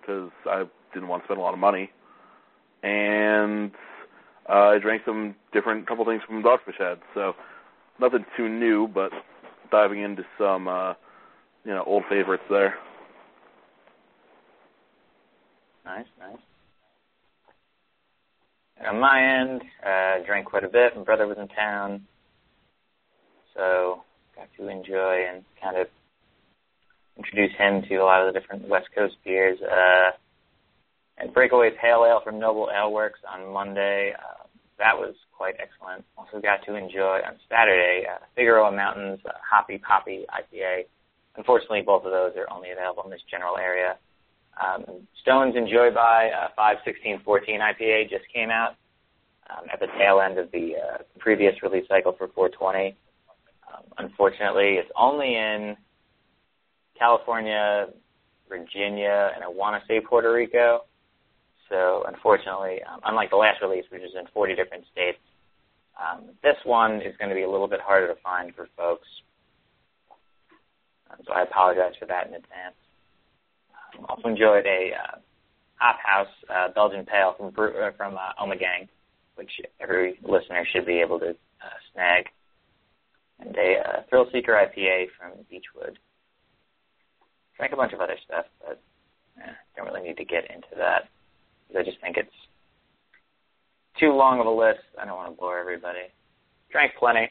[0.00, 1.90] because I didn't want to spend a lot of money,
[2.82, 3.72] and
[4.48, 6.98] I drank some different couple things from Dogfish Head.
[7.14, 7.32] So
[8.00, 9.12] nothing too new, but
[9.70, 10.94] diving into some uh,
[11.64, 12.74] you know old favorites there.
[15.84, 16.38] Nice, nice.
[18.88, 20.96] On my end, uh, drank quite a bit.
[20.96, 22.06] My brother was in town,
[23.54, 24.02] so
[24.34, 25.86] got to enjoy and kind of
[27.16, 29.58] introduce him to a lot of the different West Coast beers.
[29.60, 30.10] Uh,
[31.18, 34.12] and Breakaway's Pale Ale from Noble Ale Works on Monday.
[34.18, 34.46] Uh,
[34.78, 36.04] that was quite excellent.
[36.16, 40.86] Also got to enjoy on Saturday uh, Figueroa Mountains uh, Hoppy Poppy IPA.
[41.36, 43.96] Unfortunately, both of those are only available in this general area.
[44.60, 44.84] Um,
[45.22, 48.76] Stone's Enjoy By uh, 51614 IPA just came out
[49.50, 52.94] um, at the tail end of the uh, previous release cycle for 420.
[53.72, 55.76] Um, unfortunately, it's only in
[56.98, 57.86] California,
[58.48, 60.82] Virginia, and I want to say Puerto Rico.
[61.72, 65.16] So unfortunately, um, unlike the last release, which is in 40 different states,
[65.96, 69.08] um, this one is going to be a little bit harder to find for folks.
[71.10, 72.76] Um, so I apologize for that in advance.
[73.72, 75.16] Um, also enjoyed a uh,
[75.76, 78.88] Hop House uh, Belgian Pale from uh, from uh, Ommegang,
[79.36, 82.26] which every listener should be able to uh, snag,
[83.40, 85.96] and a uh, Thrill Seeker IPA from Beachwood.
[87.56, 88.80] Drank a bunch of other stuff, but
[89.42, 91.08] eh, don't really need to get into that.
[91.78, 92.30] I just think it's
[93.98, 94.80] too long of a list.
[95.00, 96.10] I don't want to bore everybody.
[96.70, 97.28] Drank plenty.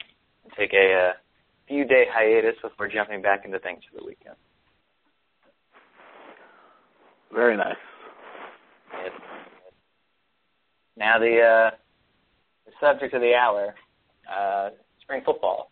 [0.58, 1.12] Take a uh,
[1.68, 4.36] few day hiatus before jumping back into things for the weekend.
[7.32, 7.76] Very nice.
[9.02, 9.12] Yep.
[10.96, 11.76] Now the uh,
[12.66, 13.74] the subject of the hour,
[14.30, 15.70] uh, spring football.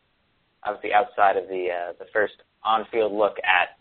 [0.64, 3.78] Obviously, outside of the uh, the first on-field look at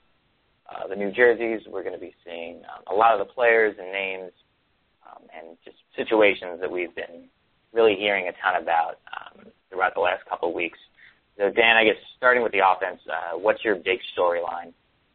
[0.69, 3.75] uh, the new jerseys, we're going to be seeing um, a lot of the players
[3.80, 4.32] and names
[5.10, 7.26] um, and just situations that we've been
[7.74, 10.78] really hearing a ton about um, throughout the last couple of weeks.
[11.38, 14.74] So, Dan, I guess starting with the offense, uh, what's your big storyline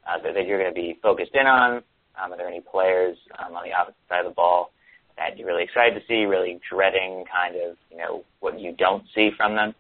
[0.09, 1.83] uh, that, that you're going to be focused in on?
[2.17, 4.71] Um, are there any players um, on the opposite side of the ball
[5.17, 9.05] that you're really excited to see, really dreading kind of, you know, what you don't
[9.15, 9.75] see from them?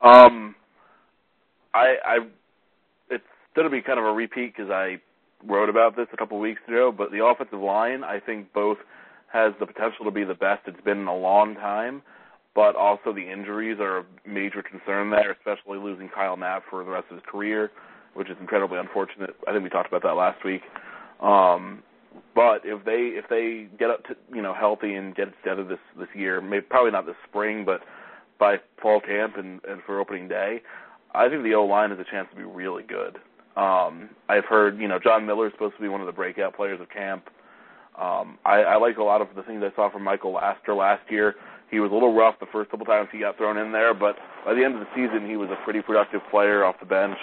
[0.00, 0.54] Um,
[1.74, 2.18] I, I,
[3.10, 3.24] it's
[3.54, 5.00] going to be kind of a repeat because I
[5.46, 8.78] wrote about this a couple weeks ago, but the offensive line, I think both
[9.32, 12.02] has the potential to be the best it's been in a long time,
[12.54, 16.90] but also the injuries are a major concern there, especially losing Kyle Knapp for the
[16.90, 17.70] rest of his career,
[18.14, 19.36] which is incredibly unfortunate.
[19.46, 20.62] I think we talked about that last week.
[21.20, 21.82] Um,
[22.34, 25.78] but if they if they get up to you know healthy and get together this
[25.98, 27.82] this year, maybe probably not this spring, but
[28.38, 30.60] by fall camp and, and for opening day,
[31.14, 33.18] I think the O line has a chance to be really good.
[33.56, 36.80] Um, I've heard, you know, John Miller's supposed to be one of the breakout players
[36.80, 37.28] of camp.
[37.98, 41.02] Um, I, I like a lot of the things I saw from Michael Lasker last
[41.10, 41.34] year.
[41.70, 44.16] He was a little rough the first couple times he got thrown in there, but
[44.44, 47.18] by the end of the season, he was a pretty productive player off the bench.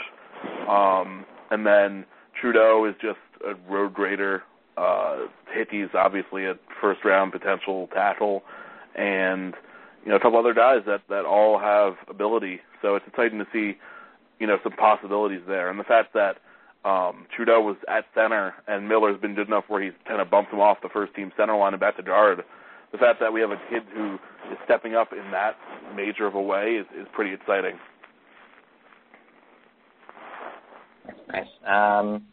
[0.70, 2.06] Um, and then
[2.40, 4.44] Trudo is just a road grader.
[4.78, 8.44] Uh, Hickey's obviously a first round potential tackle,
[8.96, 9.56] and
[10.04, 12.60] you know a couple other guys that that all have ability.
[12.82, 13.78] So it's exciting to see
[14.40, 16.38] you know some possibilities there, and the fact that
[16.86, 20.54] um, Trudo was at center and Miller's been good enough where he's kind of bumped
[20.54, 22.44] him off the first team center line and back to guard.
[22.92, 24.16] The fact that we have a kid who
[24.52, 25.58] is stepping up in that
[25.96, 27.78] major of a way is, is pretty exciting.
[31.28, 31.48] Nice.
[31.66, 32.24] Um,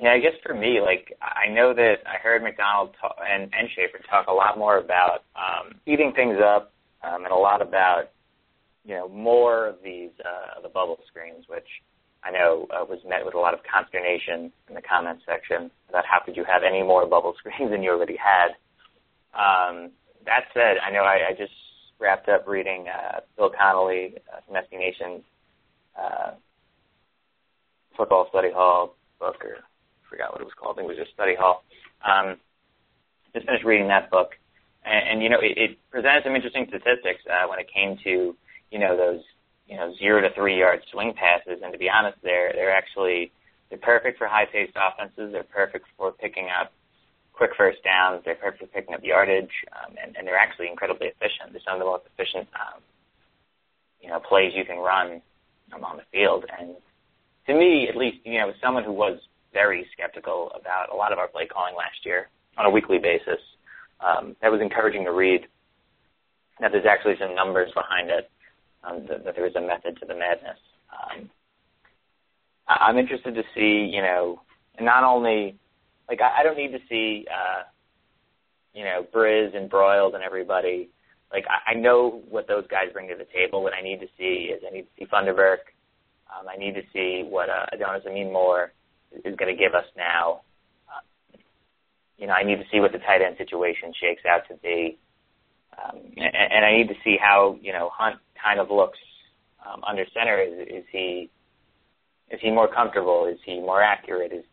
[0.00, 3.68] yeah, I guess for me, like I know that I heard McDonald talk, and and
[3.76, 6.72] Shafer talk a lot more about um, speeding things up,
[7.04, 8.10] um, and a lot about
[8.84, 11.66] you know more of these uh, the bubble screens, which
[12.24, 16.04] I know uh, was met with a lot of consternation in the comments section about
[16.06, 18.54] how could you have any more bubble screens than you already had.
[19.34, 19.90] Um,
[20.24, 21.52] that said, I know I, I just
[21.98, 25.22] wrapped up reading uh, Bill Connelly uh, from SB Nation's
[25.98, 26.32] uh,
[27.96, 30.76] football study hall book, or I forgot what it was called.
[30.76, 31.64] I think it was just study hall.
[32.06, 32.36] Um,
[33.34, 34.32] just finished reading that book,
[34.84, 38.36] and, and you know, it, it presented some interesting statistics uh, when it came to
[38.72, 39.20] you know those
[39.68, 41.60] you know zero to three yard swing passes.
[41.62, 43.30] And to be honest, they're they're actually
[43.68, 45.32] they're perfect for high paced offenses.
[45.32, 46.72] They're perfect for picking up
[47.32, 48.22] quick first downs.
[48.24, 51.52] They're perfect for picking up yardage, um, and, and they're actually incredibly efficient.
[51.52, 52.80] They're some of the most efficient um,
[54.00, 55.22] you know plays you can run
[55.74, 56.44] um, on the field.
[56.58, 56.74] And
[57.46, 59.18] to me, at least, you know, as someone who was
[59.52, 63.40] very skeptical about a lot of our play calling last year on a weekly basis,
[64.00, 65.46] um, that was encouraging to read.
[66.60, 68.30] That there's actually some numbers behind it.
[68.84, 70.58] Um, that, that there is a method to the madness.
[70.90, 71.30] Um,
[72.66, 74.42] I'm interested to see, you know,
[74.80, 75.56] not only
[76.08, 77.62] like I, I don't need to see, uh,
[78.74, 80.88] you know, Briz and Broyles and everybody.
[81.32, 83.62] Like I, I know what those guys bring to the table.
[83.62, 85.70] What I need to see is I need to see Funderburk
[86.32, 88.72] um, I need to see what uh, Adonis Ameen-Moore
[89.24, 90.40] is going to give us now.
[90.88, 91.36] Uh,
[92.16, 94.98] you know, I need to see what the tight end situation shakes out to be,
[95.78, 98.98] um, and, and I need to see how you know Hunt kind of looks
[99.66, 100.40] um, under center.
[100.40, 101.30] Is, is he
[102.30, 103.26] is he more comfortable?
[103.26, 104.32] Is he more accurate?
[104.32, 104.44] Is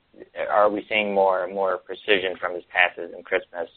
[0.49, 3.69] are we seeing more more precision from his passes and crispness?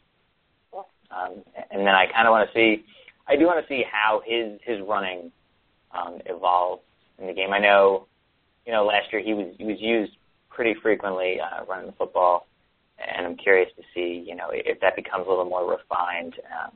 [1.13, 2.85] Um, and then I kind of want to see,
[3.29, 5.31] I do want to see how his his running
[5.93, 6.83] um, evolves
[7.19, 7.53] in the game.
[7.53, 8.07] I know,
[8.67, 10.13] you know, last year he was he was used
[10.49, 12.47] pretty frequently uh, running the football,
[12.99, 16.35] and I'm curious to see, you know, if that becomes a little more refined.
[16.63, 16.73] Um,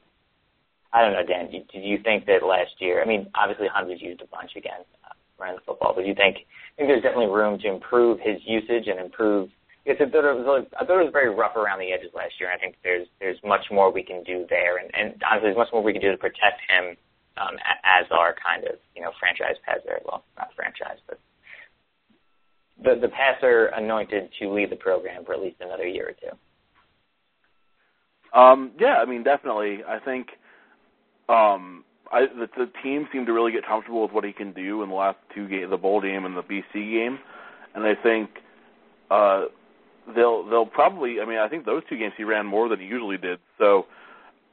[0.96, 1.52] I don't know, Dan.
[1.52, 3.02] Do, you think that last year?
[3.02, 6.08] I mean, obviously Hunt was used a bunch again uh, running the football, but do
[6.08, 9.50] you think I think there's definitely room to improve his usage and improve?
[9.84, 12.48] I thought it was I thought it was very rough around the edges last year.
[12.48, 15.68] I think there's there's much more we can do there, and, and honestly, there's much
[15.70, 16.96] more we can do to protect him
[17.36, 20.00] um, as our kind of you know franchise passer.
[20.08, 21.20] Well, not franchise, but
[22.80, 26.32] the the passer anointed to lead the program for at least another year or two.
[28.32, 29.84] Um, yeah, I mean, definitely.
[29.86, 30.28] I think
[31.28, 34.82] um, I, the, the team seemed to really get comfortable with what he can do
[34.82, 37.18] in the last two games, the bowl game and the BC game,
[37.74, 38.30] and I think
[39.10, 39.46] uh,
[40.14, 41.20] they'll they'll probably.
[41.20, 43.38] I mean, I think those two games he ran more than he usually did.
[43.58, 43.86] So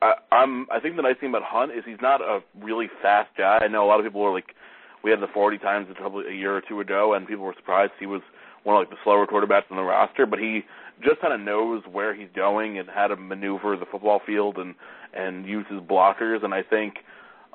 [0.01, 3.29] I, I'm I think the nice thing about Hunt is he's not a really fast
[3.37, 3.59] guy.
[3.61, 4.55] I know a lot of people were like,
[5.03, 7.55] we had the 40 times a couple a year or two ago, and people were
[7.55, 8.21] surprised he was
[8.63, 10.25] one of like the slower quarterbacks on the roster.
[10.25, 10.61] But he
[11.03, 14.75] just kind of knows where he's going and how to maneuver the football field and
[15.13, 16.43] and use his blockers.
[16.43, 16.95] And I think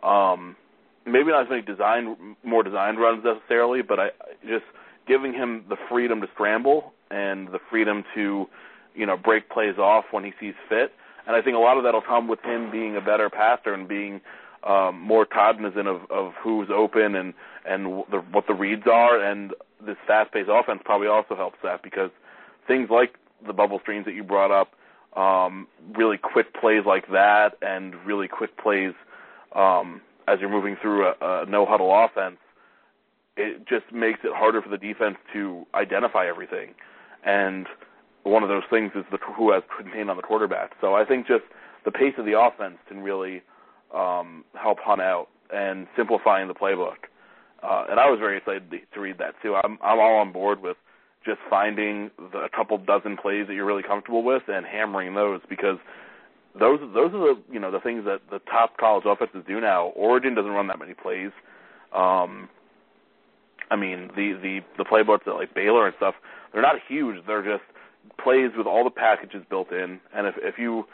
[0.03, 0.57] um,
[1.07, 4.09] maybe not as many design more designed runs necessarily, but I
[4.43, 4.65] just
[5.07, 8.47] giving him the freedom to scramble and the freedom to
[8.95, 10.93] you know break plays off when he sees fit
[11.29, 13.87] and I think a lot of that'll come with him being a better passer and
[13.87, 14.23] being
[14.67, 17.35] um, more cognizant of, of who's open and
[17.69, 19.23] and the, what the reads are.
[19.23, 19.53] And
[19.87, 22.11] this fast-paced offense probably also helps that because
[22.67, 23.17] things like
[23.47, 24.73] the bubble screens that you brought up,
[25.19, 25.67] um,
[25.97, 28.93] really quick plays like that, and really quick plays
[29.55, 32.39] um, as you're moving through a, a no huddle offense.
[33.37, 36.75] It just makes it harder for the defense to identify everything,
[37.25, 37.67] and
[38.25, 40.73] one of those things is the who has contained on the quarterback.
[40.81, 41.45] So I think just
[41.85, 43.43] the pace of the offense can really
[43.95, 47.09] um, help Hunt out and simplifying the playbook.
[47.63, 49.55] Uh, and I was very excited to read that too.
[49.57, 50.77] I'm I'm all on board with
[51.25, 55.41] just finding the, a couple dozen plays that you're really comfortable with and hammering those
[55.49, 55.79] because
[56.59, 59.89] those those are the you know the things that the top college offenses do now.
[59.89, 61.31] Oregon doesn't run that many plays.
[61.95, 62.49] Um,
[63.71, 66.15] I mean, the the the playbooks that like Baylor and stuff,
[66.53, 67.25] they're not huge.
[67.27, 67.65] They're just
[68.23, 70.01] plays with all the packages built in.
[70.15, 70.87] And if if you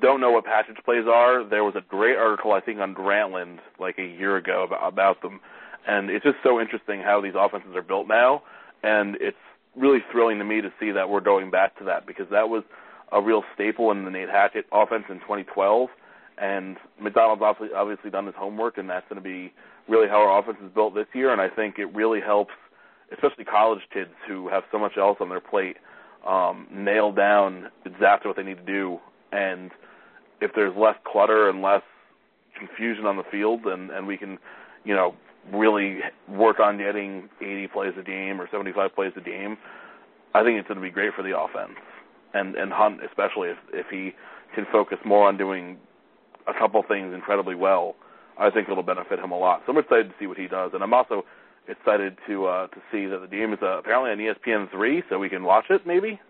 [0.00, 3.58] don't know what package plays are, there was a great article I think on Grantland
[3.80, 5.40] like a year ago about, about them,
[5.86, 8.42] and it's just so interesting how these offenses are built now,
[8.82, 9.36] and it's
[9.78, 12.64] really thrilling to me to see that we're going back to that because that was
[13.12, 15.88] a real staple in the Nate Hackett offense in 2012,
[16.36, 19.52] and McDonald's obviously obviously done his homework, and that's going to be
[19.88, 22.52] really how our offense is built this year, and I think it really helps,
[23.12, 25.76] especially college kids who have so much else on their plate,
[26.26, 28.98] um, nail down exactly what they need to do,
[29.32, 29.70] and
[30.40, 31.82] if there's less clutter and less
[32.58, 34.38] confusion on the field, and and we can,
[34.84, 35.14] you know,
[35.52, 39.56] really work on getting 80 plays a game or 75 plays a game,
[40.34, 41.78] I think it's going to be great for the offense,
[42.34, 44.12] and and Hunt especially if if he
[44.54, 45.78] can focus more on doing
[46.46, 47.96] a couple things incredibly well
[48.38, 49.62] I think it'll benefit him a lot.
[49.66, 51.24] So I'm excited to see what he does, and I'm also
[51.66, 55.18] excited to uh, to see that the game is uh, apparently on ESPN three, so
[55.18, 56.20] we can watch it maybe.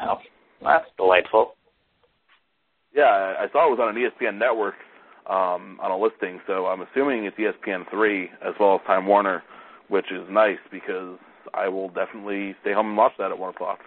[0.00, 0.18] Oh,
[0.62, 1.54] that's delightful.
[2.94, 4.74] Yeah, I saw it was on an ESPN network
[5.26, 9.42] um, on a listing, so I'm assuming it's ESPN three as well as Time Warner,
[9.88, 11.18] which is nice because
[11.54, 13.78] I will definitely stay home and watch that at one o'clock.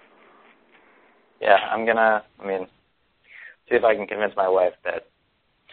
[1.42, 2.24] Yeah, I'm gonna.
[2.42, 2.68] I mean,
[3.70, 5.08] see if I can convince my wife that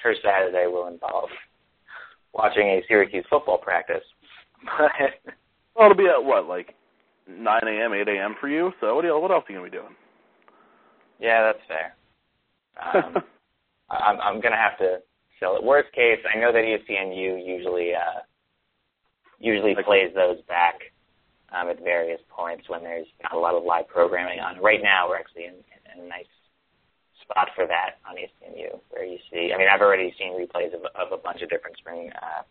[0.02, 1.28] her Saturday will involve
[2.34, 4.02] watching a Syracuse football practice.
[5.76, 6.74] well, it'll be at what, like
[7.28, 8.34] 9 a.m., 8 a.m.
[8.40, 8.72] for you.
[8.80, 9.94] So what, do you, what else are you gonna be doing?
[11.20, 13.04] Yeah, that's fair.
[13.04, 13.22] Um,
[13.90, 14.98] I'm, I'm gonna have to
[15.42, 15.64] sell it.
[15.64, 18.22] Worst case, I know that ESPNU usually uh,
[19.40, 20.78] usually plays those back
[21.50, 24.62] um, at various points when there's not a lot of live programming on.
[24.62, 25.58] Right now, we're actually in,
[25.98, 26.30] in a nice
[27.22, 29.52] spot for that on ESPNU, where you see.
[29.52, 32.42] I mean, I've already seen replays of, of a bunch of different spring uh,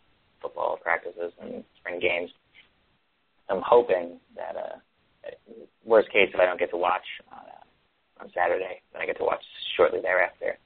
[0.41, 2.29] football practices and spring games.
[3.49, 5.31] I'm hoping that, uh,
[5.83, 9.17] worst case, if I don't get to watch on, uh, on Saturday, then I get
[9.17, 9.43] to watch
[9.75, 10.57] shortly thereafter.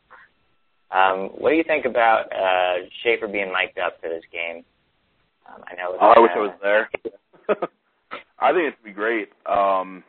[0.92, 4.64] Um, what do you think about uh, Shafer being mic'd up for this game?
[5.48, 5.98] Um, I know.
[6.00, 6.90] Oh, I wish I was there.
[8.40, 9.30] I think it'd be great.
[9.46, 10.04] Um,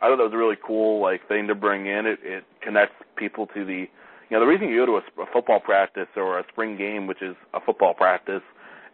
[0.00, 2.06] I thought that was a really cool like thing to bring in.
[2.06, 3.86] It it connects people to the
[4.28, 7.06] you know the reason you go to a, a football practice or a spring game,
[7.06, 8.42] which is a football practice,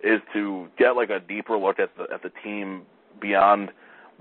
[0.03, 2.83] is to get like a deeper look at the at the team
[3.20, 3.70] beyond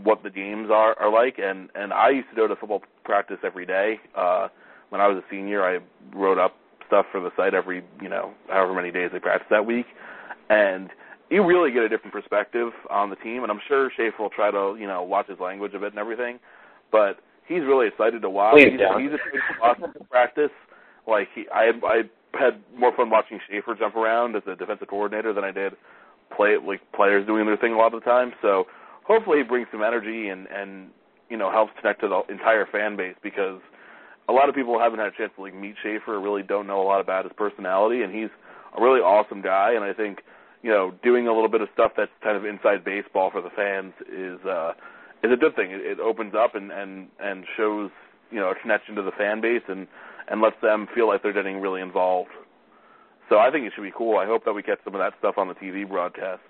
[0.03, 1.37] what the games are are like.
[1.39, 3.99] And and I used to go to football practice every day.
[4.15, 4.47] Uh,
[4.89, 5.79] when I was a senior, I
[6.15, 6.55] wrote up
[6.89, 9.85] stuff for the site every you know however many days they practice that week,
[10.49, 10.89] and
[11.29, 13.43] you really get a different perspective on the team.
[13.43, 15.99] And I'm sure Shafer will try to you know watch his language a bit and
[15.99, 16.39] everything
[16.91, 18.57] but he's really excited to watch.
[18.57, 19.01] He's, don't.
[19.01, 20.51] he's excited to practice.
[21.07, 22.01] Like he, I, I
[22.33, 25.73] had more fun watching Schaefer jump around as a defensive coordinator than I did
[26.35, 28.33] play like players doing their thing a lot of the time.
[28.41, 28.65] So
[29.03, 30.89] hopefully he brings some energy and and
[31.29, 33.61] you know helps connect to the entire fan base because
[34.29, 36.67] a lot of people haven't had a chance to like meet Shafer or really don't
[36.67, 38.29] know a lot about his personality and he's
[38.77, 40.19] a really awesome guy and I think
[40.61, 43.49] you know doing a little bit of stuff that's kind of inside baseball for the
[43.55, 44.73] fans is uh
[45.23, 45.71] is a good thing.
[45.71, 47.89] It, it opens up and and and shows
[48.31, 49.87] you know a connection to the fan base and
[50.29, 52.29] and lets them feel like they're getting really involved.
[53.29, 54.17] So I think it should be cool.
[54.17, 56.41] I hope that we get some of that stuff on the TV broadcast.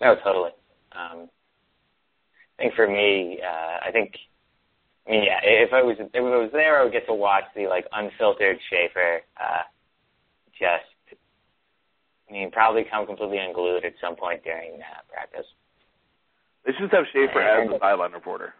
[0.00, 0.50] No, totally.
[0.92, 1.28] Um,
[2.58, 4.12] I think for me, uh, I think,
[5.08, 7.86] yeah, if I was if I was there, I would get to watch the like
[7.92, 9.20] unfiltered Shafer.
[9.40, 9.62] Uh,
[10.52, 11.18] just,
[12.28, 15.46] I mean, probably come completely unglued at some point during uh, practice.
[16.64, 18.54] They should just have Shafer as the sideline reporter.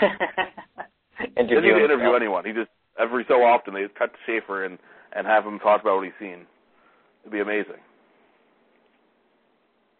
[0.00, 2.44] Doesn't need interview anyone.
[2.44, 4.78] He just every so often they cut to Shafer and
[5.14, 6.46] and have him talk about what he's seen.
[7.22, 7.78] It'd be amazing.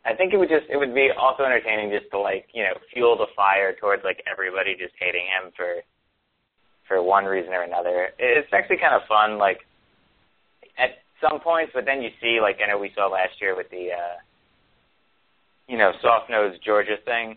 [0.04, 2.74] I think it would just it would be also entertaining just to like you know
[2.92, 5.84] fuel the fire towards like everybody just hating him for
[6.88, 8.10] for one reason or another.
[8.18, 9.60] It's actually kind of fun like
[10.78, 13.68] at some points, but then you see like I know we saw last year with
[13.70, 14.16] the uh
[15.68, 17.36] you know soft nosed Georgia thing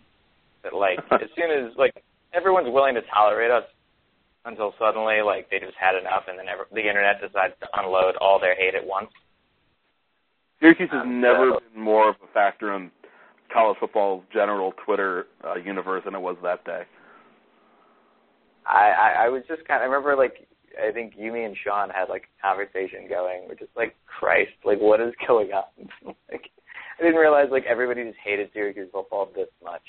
[0.63, 1.93] that like as soon as like
[2.33, 3.65] everyone's willing to tolerate us
[4.45, 8.15] until suddenly like they just had enough and then ever, the internet decides to unload
[8.17, 9.09] all their hate at once.
[10.59, 12.89] Syracuse has never been more of a factor in
[13.51, 16.83] college football's general Twitter uh, universe than it was that day.
[18.65, 20.47] I, I I was just kind of I remember like
[20.81, 23.45] I think you, me, and Sean had like a conversation going.
[23.47, 25.63] We're just like Christ, like what is going on?
[26.31, 26.49] like
[26.99, 29.81] I didn't realize like everybody just hated Syracuse football this much.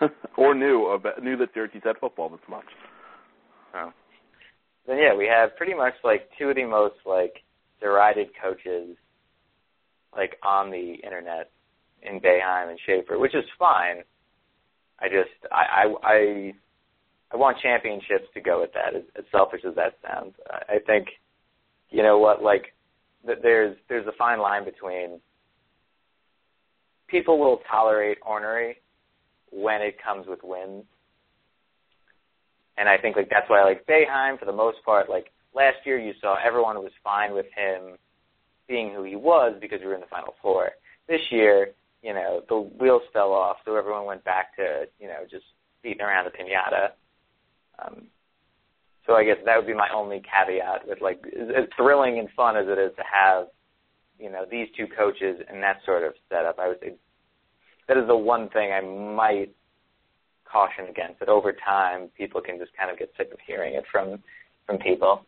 [0.36, 2.64] or knew about, knew that Syracuse had football this much.
[3.74, 3.92] Oh.
[4.86, 7.42] Then yeah, we have pretty much like two of the most like
[7.80, 8.96] derided coaches
[10.16, 11.50] like on the internet
[12.02, 14.02] in Boeheim and Shafer, which is fine.
[15.00, 16.54] I just I I I,
[17.32, 18.96] I want championships to go with that.
[18.96, 21.08] As, as selfish as that sounds, I, I think
[21.90, 22.74] you know what like
[23.26, 25.20] that there's there's a fine line between
[27.08, 28.76] people will tolerate ornery
[29.50, 30.84] when it comes with wins.
[32.76, 35.98] And I think like that's why like Boeheim for the most part, like last year
[35.98, 37.98] you saw everyone was fine with him
[38.68, 40.70] being who he was because we were in the final four.
[41.08, 41.70] This year,
[42.02, 45.44] you know, the wheels fell off, so everyone went back to, you know, just
[45.82, 46.90] beating around the pinata.
[47.84, 48.06] Um,
[49.06, 52.56] so I guess that would be my only caveat with like as, thrilling and fun
[52.56, 53.46] as it is to have,
[54.18, 56.58] you know, these two coaches and that sort of setup.
[56.58, 56.94] I would say
[57.88, 59.54] that is the one thing I might
[60.44, 61.20] caution against.
[61.20, 64.22] That over time, people can just kind of get sick of hearing it from
[64.66, 65.24] from people.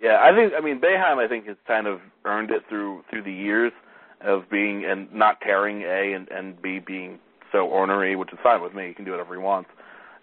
[0.00, 3.22] Yeah, I think I mean Boeheim I think has kind of earned it through through
[3.24, 3.72] the years
[4.20, 7.18] of being and not caring A and and B being
[7.52, 8.88] so ornery, which is fine with me.
[8.88, 9.70] He can do whatever he wants.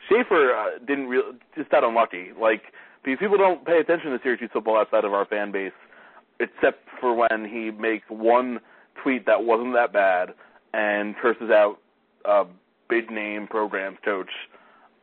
[0.09, 2.29] Shafer uh, didn't real just got unlucky.
[2.39, 2.63] Like
[3.03, 5.73] because people don't pay attention to Syracuse football outside of our fan base,
[6.39, 8.59] except for when he makes one
[9.01, 10.33] tweet that wasn't that bad
[10.73, 11.77] and curses out
[12.25, 12.45] a
[12.89, 14.29] big name programs coach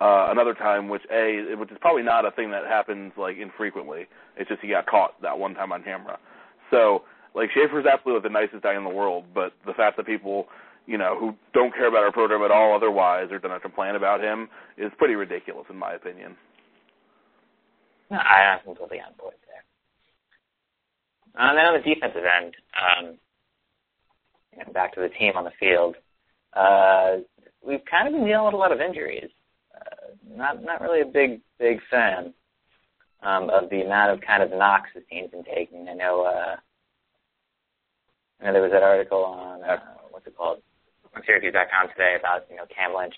[0.02, 4.06] uh, another time, which a which is probably not a thing that happens like infrequently.
[4.36, 6.18] It's just he got caught that one time on camera.
[6.72, 7.02] So
[7.36, 10.46] like Shafer's absolutely the nicest guy in the world, but the fact that people
[10.86, 13.94] you know who don't care about our program at all otherwise are going to complain
[13.94, 16.34] about him is pretty ridiculous in my opinion.
[18.10, 19.62] No, I am completely on board there.
[21.46, 23.18] And then on the defensive end, um,
[24.58, 25.94] and back to the team on the field,
[26.52, 27.22] uh,
[27.64, 29.30] we've kind of been dealing with a lot of injuries.
[30.28, 32.32] Not not really a big big fan
[33.22, 35.88] um, of the amount of kind of knocks the team's been taking.
[35.88, 36.22] I know.
[36.22, 36.56] Uh,
[38.40, 39.78] I know there was that article on uh,
[40.10, 40.58] what's it called
[41.14, 43.14] on Syracuse.com today about you know Cam Lynch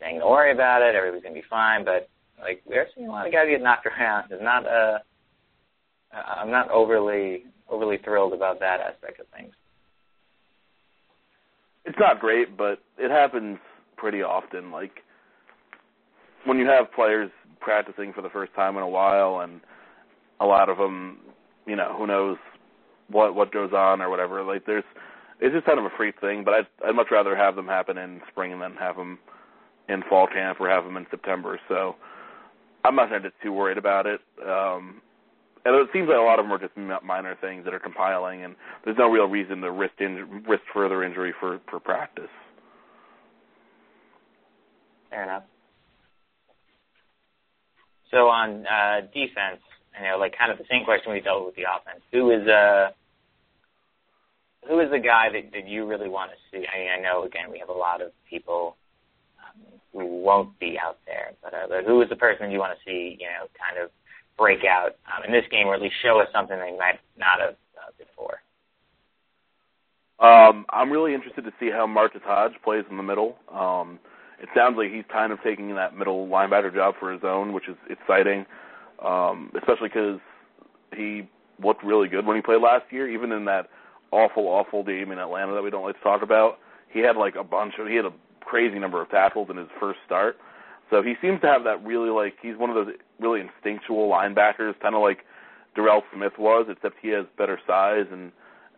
[0.00, 1.84] saying don't worry about it, everybody's gonna be fine.
[1.84, 2.08] But
[2.40, 4.30] like we're seeing a lot of guys get knocked around.
[4.30, 4.98] It's not uh,
[6.12, 9.54] I'm not overly overly thrilled about that aspect of things
[11.84, 13.58] it's not great, but it happens
[13.96, 14.70] pretty often.
[14.70, 15.03] Like
[16.44, 17.30] when you have players
[17.60, 19.60] practicing for the first time in a while, and
[20.40, 21.18] a lot of them,
[21.66, 22.36] you know, who knows
[23.08, 24.42] what what goes on or whatever.
[24.42, 24.84] Like there's,
[25.40, 26.44] it's just kind of a freak thing.
[26.44, 29.18] But I'd I'd much rather have them happen in spring than have them
[29.88, 31.58] in fall camp or have them in September.
[31.68, 31.96] So
[32.84, 34.20] I'm not just too worried about it.
[34.46, 35.00] Um,
[35.66, 38.44] and it seems like a lot of them are just minor things that are compiling,
[38.44, 42.28] and there's no real reason to risk in, risk further injury for for practice.
[45.08, 45.44] Fair enough.
[48.14, 49.58] So on uh, defense,
[49.98, 52.00] you know, like kind of the same question we dealt with the offense.
[52.12, 52.90] Who is uh
[54.68, 56.64] who is the guy that, that you really want to see?
[56.64, 58.76] I mean, I know again we have a lot of people
[59.42, 59.60] um,
[59.92, 62.84] who won't be out there, but, uh, but who is the person you want to
[62.86, 63.18] see?
[63.18, 63.90] You know, kind of
[64.38, 67.40] break out um, in this game, or at least show us something they might not
[67.40, 68.38] have uh, before?
[70.20, 73.36] Um, I'm really interested to see how Marqez Hodge plays in the middle.
[73.52, 73.98] Um,
[74.40, 77.68] it sounds like he's kind of taking that middle linebacker job for his own, which
[77.68, 78.46] is exciting,
[79.04, 80.20] um, especially because
[80.96, 81.28] he
[81.62, 83.68] looked really good when he played last year, even in that
[84.10, 86.58] awful, awful game in Atlanta that we don't like to talk about.
[86.88, 89.68] He had like a bunch of, he had a crazy number of tackles in his
[89.80, 90.36] first start.
[90.90, 94.78] So he seems to have that really like he's one of those really instinctual linebackers,
[94.80, 95.24] kind of like
[95.74, 98.30] Darrell Smith was, except he has better size and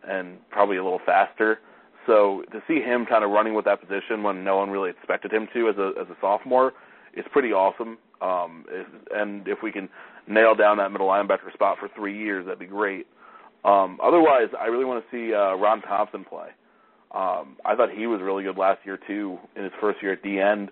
[0.07, 1.59] and probably a little faster.
[2.07, 5.31] So to see him kind of running with that position when no one really expected
[5.31, 6.73] him to as a as a sophomore
[7.15, 7.97] is pretty awesome.
[8.21, 9.89] Um, if, and if we can
[10.27, 13.05] nail down that middle linebacker spot for three years, that'd be great.
[13.63, 16.49] Um, otherwise, I really want to see uh, Ron Thompson play.
[17.11, 20.23] Um, I thought he was really good last year too in his first year at
[20.23, 20.69] the end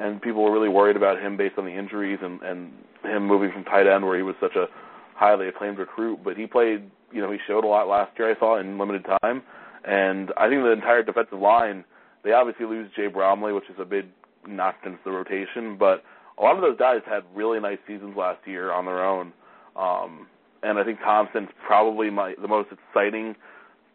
[0.00, 2.72] and people were really worried about him based on the injuries and and
[3.04, 4.66] him moving from tight end where he was such a
[5.14, 6.20] highly acclaimed recruit.
[6.22, 8.30] But he played, you know, he showed a lot last year.
[8.30, 9.42] I saw in limited time,
[9.84, 11.84] and I think the entire defensive line.
[12.22, 14.06] They obviously lose Jay Bromley, which is a big
[14.46, 16.04] knock against the rotation, but
[16.38, 19.32] a lot of those guys had really nice seasons last year on their own.
[19.76, 20.26] Um,
[20.62, 23.34] and I think Thompson's probably my the most exciting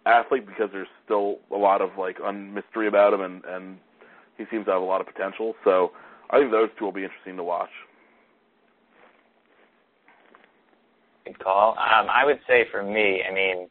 [0.05, 3.77] athlete because there's still a lot of like un- mystery about him and and
[4.37, 5.55] he seems to have a lot of potential.
[5.63, 5.91] So
[6.29, 7.69] I think those two will be interesting to watch.
[11.25, 11.71] Good call.
[11.71, 13.67] Um, I would say for me, I mean,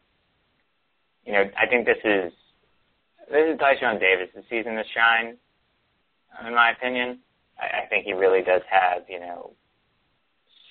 [1.27, 2.33] you know, I think this is
[3.31, 5.37] this is Dyshawn Davis' season to shine,
[6.47, 7.19] in my opinion.
[7.59, 9.53] I, I think he really does have, you know,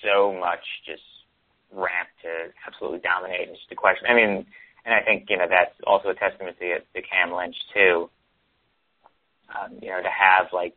[0.02, 1.02] so much just
[1.72, 3.48] ramp to absolutely dominate.
[3.50, 4.06] Just a question.
[4.08, 4.46] I mean,
[4.84, 8.10] and I think you know that's also a testament to, to Cam Lynch too.
[9.50, 10.76] Um, you know, to have like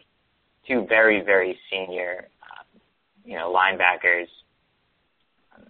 [0.68, 2.82] two very very senior, um,
[3.26, 4.28] you know, linebackers
[5.56, 5.66] um,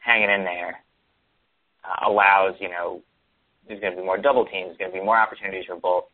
[0.00, 0.76] hanging in there
[1.84, 3.02] uh, allows you know
[3.68, 6.04] there's going to be more double teams, there's going to be more opportunities for both.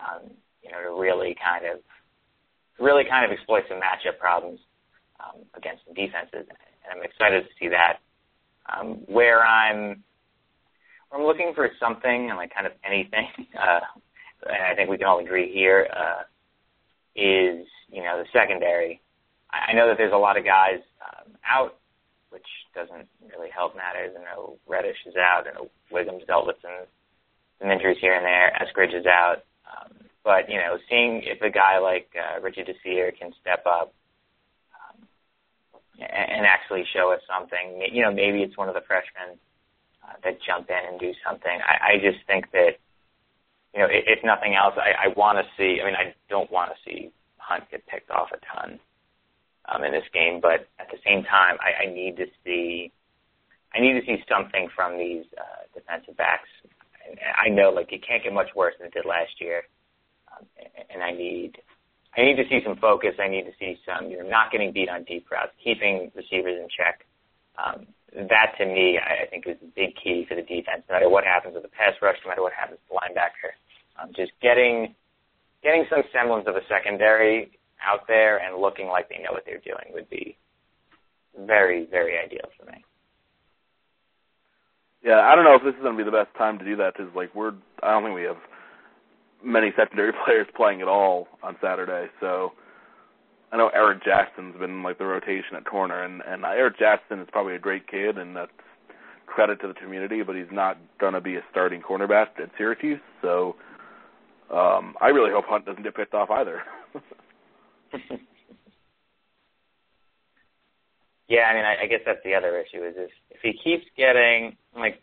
[0.00, 0.30] Um,
[0.62, 1.80] you know, to really kind of
[2.78, 4.60] really kind of exploit some matchup problems
[5.20, 7.98] um, against the defenses, and I'm excited to see that.
[8.72, 10.02] Um, where I'm
[11.08, 13.28] where I'm looking for something and like kind of anything,
[13.60, 13.80] uh,
[14.46, 16.22] and I think we can all agree here uh,
[17.16, 19.00] is you know the secondary.
[19.50, 21.78] I, I know that there's a lot of guys um, out,
[22.30, 24.14] which doesn't really help matters.
[24.18, 26.86] I know Reddish is out, and Whigham's dealt with some
[27.60, 28.52] some injuries here and there.
[28.58, 29.44] Eskridge is out.
[29.66, 29.92] Um,
[30.24, 33.94] but you know, seeing if a guy like uh, Ritchy Desir can step up
[34.74, 35.06] um,
[35.98, 39.38] and, and actually show us something, you know, maybe it's one of the freshmen
[40.02, 41.58] uh, that jump in and do something.
[41.64, 42.78] I, I just think that
[43.74, 45.80] you know, if, if nothing else, I, I want to see.
[45.80, 48.78] I mean, I don't want to see Hunt get picked off a ton
[49.68, 52.92] um, in this game, but at the same time, I, I need to see.
[53.74, 56.48] I need to see something from these uh, defensive backs.
[57.08, 59.62] And I know, like, it can't get much worse than it did last year
[60.90, 61.58] and I need
[62.16, 63.16] I need to see some focus.
[63.18, 66.58] I need to see some you know not getting beat on deep routes, keeping receivers
[66.60, 67.06] in check.
[67.56, 67.86] Um,
[68.28, 70.84] that to me, I, I think is the big key for the defense.
[70.88, 73.56] No matter what happens with the pass rush, no matter what happens with the linebacker,
[74.00, 74.94] um, just getting
[75.62, 77.50] getting some semblance of a secondary
[77.84, 80.36] out there and looking like they know what they're doing would be
[81.46, 82.84] very very ideal for me.
[85.04, 86.76] Yeah, I don't know if this is going to be the best time to do
[86.76, 87.52] that because like we're
[87.82, 88.36] I don't think we have
[89.44, 92.08] many secondary players playing at all on Saturday.
[92.20, 92.52] So
[93.50, 97.28] I know Eric Jackson's been like the rotation at corner, and and Eric Jackson is
[97.32, 98.50] probably a great kid, and that's
[99.26, 100.22] credit to the community.
[100.22, 103.00] But he's not going to be a starting cornerback at Syracuse.
[103.20, 103.56] So
[104.50, 106.62] um, I really hope Hunt doesn't get picked off either.
[111.28, 113.84] yeah, I mean, I, I guess that's the other issue is if if he keeps
[113.96, 115.02] getting like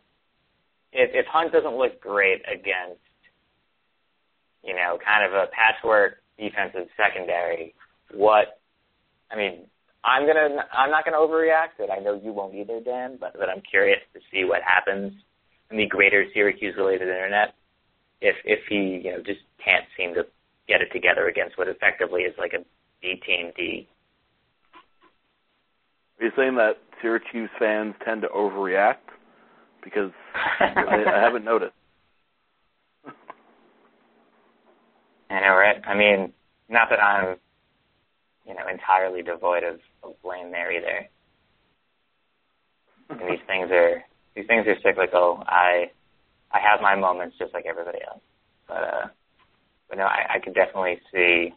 [0.91, 2.99] if if Hunt doesn't look great against
[4.63, 7.73] you know, kind of a patchwork defensive secondary.
[8.13, 8.59] What,
[9.31, 9.65] I mean,
[10.03, 13.17] I'm gonna, I'm not gonna overreact, and I know you won't either, Dan.
[13.19, 15.13] But but I'm curious to see what happens
[15.71, 17.53] in the greater Syracuse-related internet
[18.21, 20.25] if if he, you know, just can't seem to
[20.67, 22.63] get it together against what effectively is like a
[23.01, 23.87] B team D.
[26.19, 28.95] Are you saying that Syracuse fans tend to overreact?
[29.83, 31.73] Because I, I haven't noticed.
[35.29, 35.81] I know, right?
[35.87, 36.33] I mean,
[36.67, 37.37] not that I'm,
[38.45, 41.07] you know, entirely devoid of, of blame there either.
[43.09, 44.03] And these things are
[44.35, 45.43] these things are cyclical.
[45.47, 45.91] I
[46.51, 48.21] I have my moments just like everybody else,
[48.67, 49.07] but uh,
[49.89, 51.53] but no, I, I could definitely see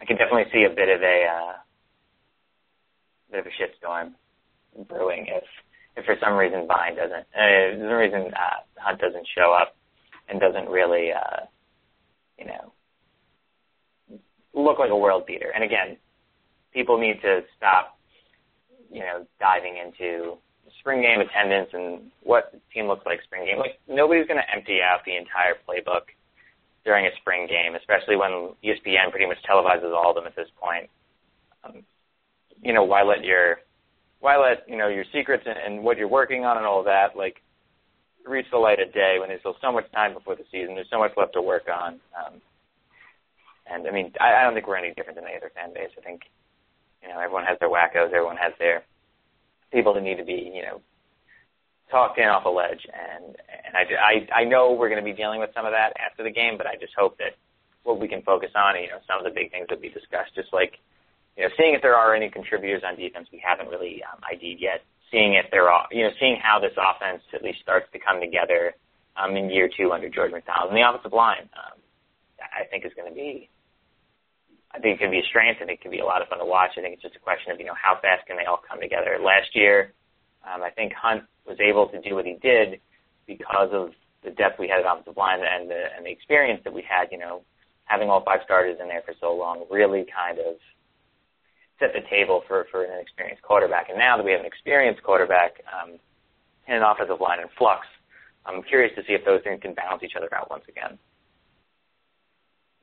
[0.00, 1.52] I could definitely see a bit of a uh,
[3.30, 4.12] bit of a shitstorm
[4.88, 5.44] brewing if
[5.96, 9.74] if for some reason Vine doesn't, uh, for some reason uh, Hunt doesn't show up
[10.28, 11.46] and doesn't really, uh,
[12.38, 12.72] you know,
[14.52, 15.52] look like a world beater.
[15.54, 15.96] And again,
[16.72, 17.98] people need to stop,
[18.90, 20.36] you know, diving into
[20.80, 23.58] spring game attendance and what the team looks like spring game.
[23.58, 26.12] Like nobody's going to empty out the entire playbook
[26.86, 30.48] during a spring game, especially when ESPN pretty much televises all of them at this
[30.56, 30.88] point.
[31.64, 31.82] Um,
[32.62, 33.58] you know, why let your
[34.20, 37.16] why let you know your secrets and, and what you're working on and all that
[37.16, 37.42] like
[38.24, 40.74] reach the light of day when there's still so much time before the season.
[40.74, 42.00] There's so much left to work on.
[42.16, 42.40] Um,
[43.66, 45.90] and I mean, I, I don't think we're any different than any other fan base.
[45.98, 46.22] I think,
[47.02, 48.82] you know, everyone has their wackos, everyone has their
[49.72, 50.80] people that need to be, you know,
[51.90, 52.86] talked in off a ledge.
[52.90, 55.92] And and I, I I know we're going to be dealing with some of that
[56.00, 57.36] after the game, but I just hope that
[57.82, 60.34] what we can focus on, you know, some of the big things that we discussed,
[60.34, 60.74] just like,
[61.36, 64.58] you know, seeing if there are any contributors on defense we haven't really um, ID'd
[64.58, 67.98] yet, seeing if there are, you know, seeing how this offense at least starts to
[67.98, 68.74] come together
[69.16, 71.78] um, in year two under George McDonald, and the offensive line, um,
[72.42, 73.48] I think is going to be
[74.76, 76.38] I think it can be a strength and it can be a lot of fun
[76.38, 76.76] to watch.
[76.76, 78.80] I think it's just a question of, you know, how fast can they all come
[78.80, 79.16] together.
[79.16, 79.94] Last year,
[80.46, 82.80] um, I think Hunt was able to do what he did
[83.26, 83.90] because of
[84.24, 87.08] the depth we had at offensive line and the, and the experience that we had,
[87.10, 87.42] you know,
[87.84, 90.56] having all five starters in there for so long really kind of
[91.78, 93.88] set the table for, for an experienced quarterback.
[93.88, 95.98] And now that we have an experienced quarterback um,
[96.66, 97.86] and an offensive line in flux,
[98.44, 100.98] I'm curious to see if those things can balance each other out once again.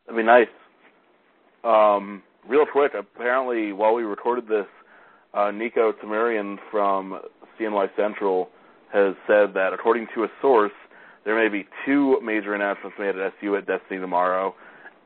[0.05, 0.51] That'd be nice.
[1.64, 4.68] Um, real quick, apparently while we recorded this,
[5.34, 7.19] uh, Niko Tamurian from
[7.59, 8.49] CNY Central
[8.91, 10.71] has said that according to a source,
[11.25, 14.53] there may be two major announcements made at SU at Destiny tomorrow,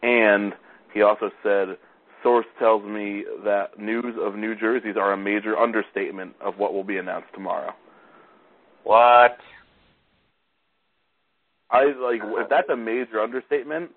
[0.02, 0.54] and
[0.94, 1.78] he also said,
[2.24, 6.84] source tells me that news of new jerseys are a major understatement of what will
[6.84, 7.72] be announced tomorrow.
[8.84, 9.38] What?
[11.70, 13.92] I like if that's a major understatement.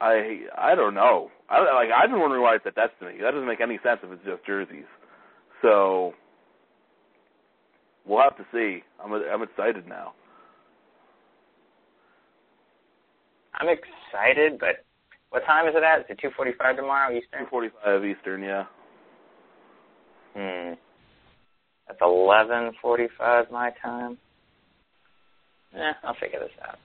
[0.00, 1.30] I I don't know.
[1.48, 3.18] I like I've been wondering why it's at Destiny.
[3.20, 4.86] That doesn't make any sense if it's just jerseys.
[5.62, 6.14] So
[8.06, 8.82] we'll have to see.
[9.02, 10.14] I'm I'm excited now.
[13.54, 14.84] I'm excited, but
[15.30, 16.00] what time is it at?
[16.00, 17.46] Is it 2:45 tomorrow Eastern?
[17.46, 18.64] 2:45 Eastern, yeah.
[20.34, 20.74] Hmm.
[21.86, 24.18] That's 11:45 my time.
[25.74, 26.78] Yeah, I'll figure this out.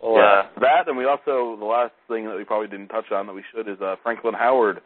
[0.00, 3.10] Well, yeah, uh, that, and we also the last thing that we probably didn't touch
[3.12, 4.80] on that we should is uh, Franklin Howard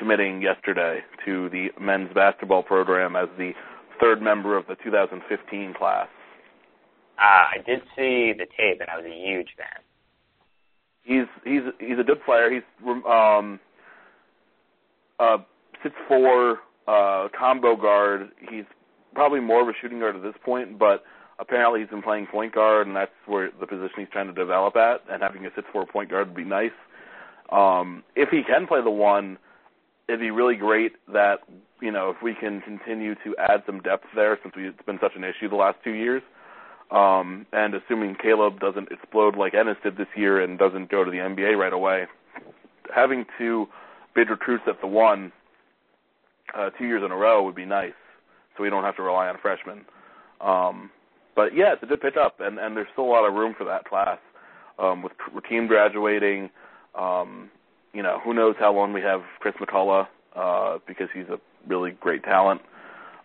[0.00, 3.52] committing yesterday to the men's basketball program as the
[4.00, 6.08] third member of the 2015 class.
[7.18, 9.82] uh, I did see the tape, and I was a huge fan.
[11.02, 12.50] He's he's he's a good player.
[12.52, 12.62] He's
[13.06, 13.60] um
[15.18, 15.38] uh
[15.82, 18.30] six four uh combo guard.
[18.50, 18.64] He's
[19.14, 21.02] probably more of a shooting guard at this point, but
[21.38, 24.76] apparently he's been playing point guard and that's where the position he's trying to develop
[24.76, 26.70] at and having a six four point guard would be nice.
[27.50, 29.38] Um if he can play the one,
[30.10, 31.40] it'd be really great that
[31.80, 34.98] you know, if we can continue to add some depth there since we, it's been
[35.00, 36.22] such an issue the last two years.
[36.90, 41.10] Um, and assuming Caleb doesn't explode like Ennis did this year and doesn't go to
[41.10, 42.06] the NBA right away,
[42.94, 43.66] having two
[44.14, 45.32] big recruits at the one
[46.54, 47.92] uh, two years in a row would be nice,
[48.56, 49.84] so we don't have to rely on freshmen.
[50.40, 50.90] Um,
[51.36, 53.64] but yeah, it's a good pickup, and and there's still a lot of room for
[53.64, 54.18] that class.
[54.80, 56.50] Um, with Rakeem graduating,
[56.98, 57.50] um,
[57.92, 61.92] you know, who knows how long we have Chris McCullough uh, because he's a really
[61.92, 62.60] great talent.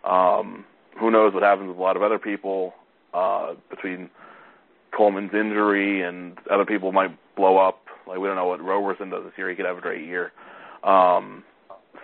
[0.04, 0.64] Um,
[0.98, 2.74] who knows what happens with a lot of other people
[3.14, 4.10] uh, between
[4.96, 7.80] Coleman's injury and other people might blow up.
[8.06, 9.50] Like we don't know what Roberson does this year.
[9.50, 10.32] He could have a great year.
[10.84, 11.44] Um,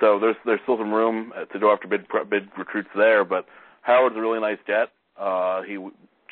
[0.00, 3.24] so there's there's still some room to go after big big recruits there.
[3.24, 3.46] But
[3.82, 4.90] Howard's a really nice jet.
[5.18, 5.78] Uh, he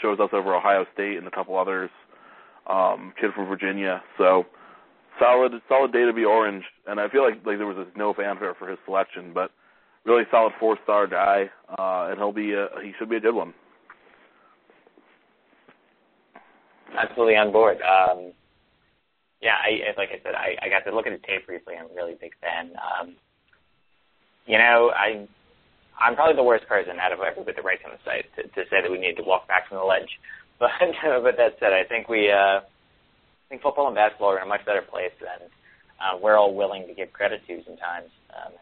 [0.01, 1.91] shows us over Ohio State and a couple others.
[2.66, 4.03] Um, kid from Virginia.
[4.18, 4.47] So
[5.21, 6.64] solid solid day to be orange.
[6.87, 9.53] And I feel like like there was no fanfare for his selection, but
[10.05, 11.51] really solid four star guy.
[11.68, 13.55] Uh, and he'll be a, he should be a good one.
[16.99, 17.79] Absolutely on board.
[17.83, 18.33] Um,
[19.41, 21.75] yeah, I like I said, I, I got to look at the tape briefly.
[21.79, 22.73] I'm a really big fan.
[22.77, 23.16] Um,
[24.47, 25.29] you know, I
[26.01, 28.68] I'm probably the worst person out of everybody that writes on the site to, to
[28.71, 30.09] say that we need to walk back from the ledge.
[30.61, 30.73] But
[31.23, 32.61] but that said, I think we uh,
[33.51, 35.48] I think football and basketball are in a much better place than
[35.98, 38.07] uh, we're all willing to give credit to sometimes.
[38.30, 38.53] Um,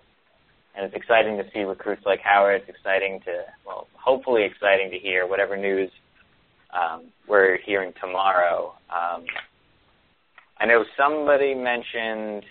[0.74, 2.62] and it's exciting to see recruits like Howard.
[2.62, 5.90] It's exciting to well, hopefully exciting to hear whatever news
[6.72, 8.72] um, we're hearing tomorrow.
[8.88, 9.26] Um,
[10.58, 12.44] I know somebody mentioned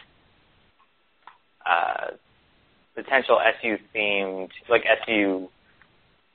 [1.65, 2.11] uh,
[2.93, 5.49] potential SU themed, like SU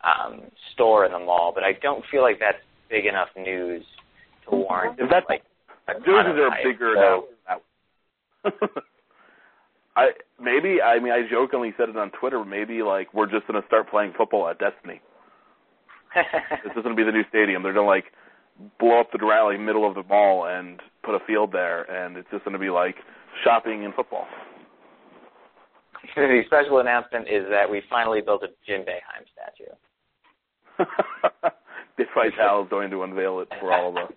[0.02, 0.40] um,
[0.72, 2.58] store in the mall, but I don't feel like that's
[2.90, 3.84] big enough news
[4.48, 4.98] to warrant.
[4.98, 5.42] If that's like
[6.04, 8.68] jerseys are a bigger so, now.
[9.96, 10.10] I
[10.40, 12.44] maybe I mean I jokingly said it on Twitter.
[12.44, 15.00] Maybe like we're just gonna start playing football at Destiny.
[16.14, 17.62] this is gonna be the new stadium.
[17.62, 18.06] They're gonna like
[18.78, 22.28] blow up the rally middle of the mall and put a field there, and it's
[22.30, 22.96] just gonna be like
[23.44, 24.26] shopping and football.
[26.16, 29.72] the special announcement is that we finally built a Jim Boeheim statue.
[31.96, 34.12] Dick Vitale is going to unveil it for all of us.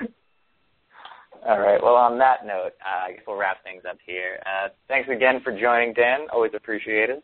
[1.46, 1.82] All right.
[1.82, 4.40] Well, on that note, uh, I guess we'll wrap things up here.
[4.44, 6.26] Uh, thanks again for joining, Dan.
[6.32, 7.22] Always appreciated.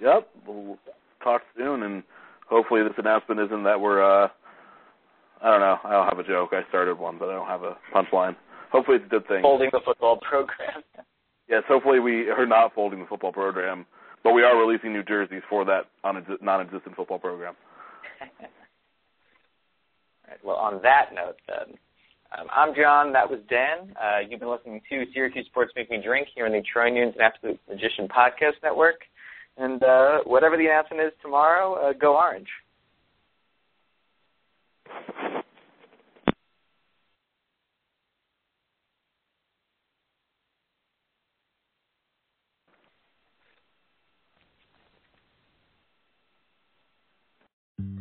[0.00, 0.28] Yep.
[0.46, 0.78] We'll
[1.22, 2.02] talk soon, and
[2.48, 4.02] hopefully this announcement isn't that we're.
[4.02, 4.28] uh
[5.42, 5.76] I don't know.
[5.82, 6.50] I don't have a joke.
[6.52, 8.36] I started one, but I don't have a punchline.
[8.70, 9.42] Hopefully it's a good thing.
[9.42, 10.82] Folding the football program.
[11.48, 11.64] yes.
[11.66, 13.84] Hopefully we are not folding the football program,
[14.22, 17.54] but we are releasing new jerseys for that non-existent football program.
[20.32, 20.44] Right.
[20.44, 21.76] Well, on that note, then.
[22.38, 23.12] Um, I'm John.
[23.12, 23.94] That was Dan.
[24.00, 27.12] Uh, you've been listening to Syracuse Sports Make Me Drink here on the Troy Nunes
[27.12, 29.00] and Absolute Magician Podcast Network.
[29.58, 32.48] And uh, whatever the announcement is tomorrow, uh, go Orange.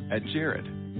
[0.10, 0.81] At Jared,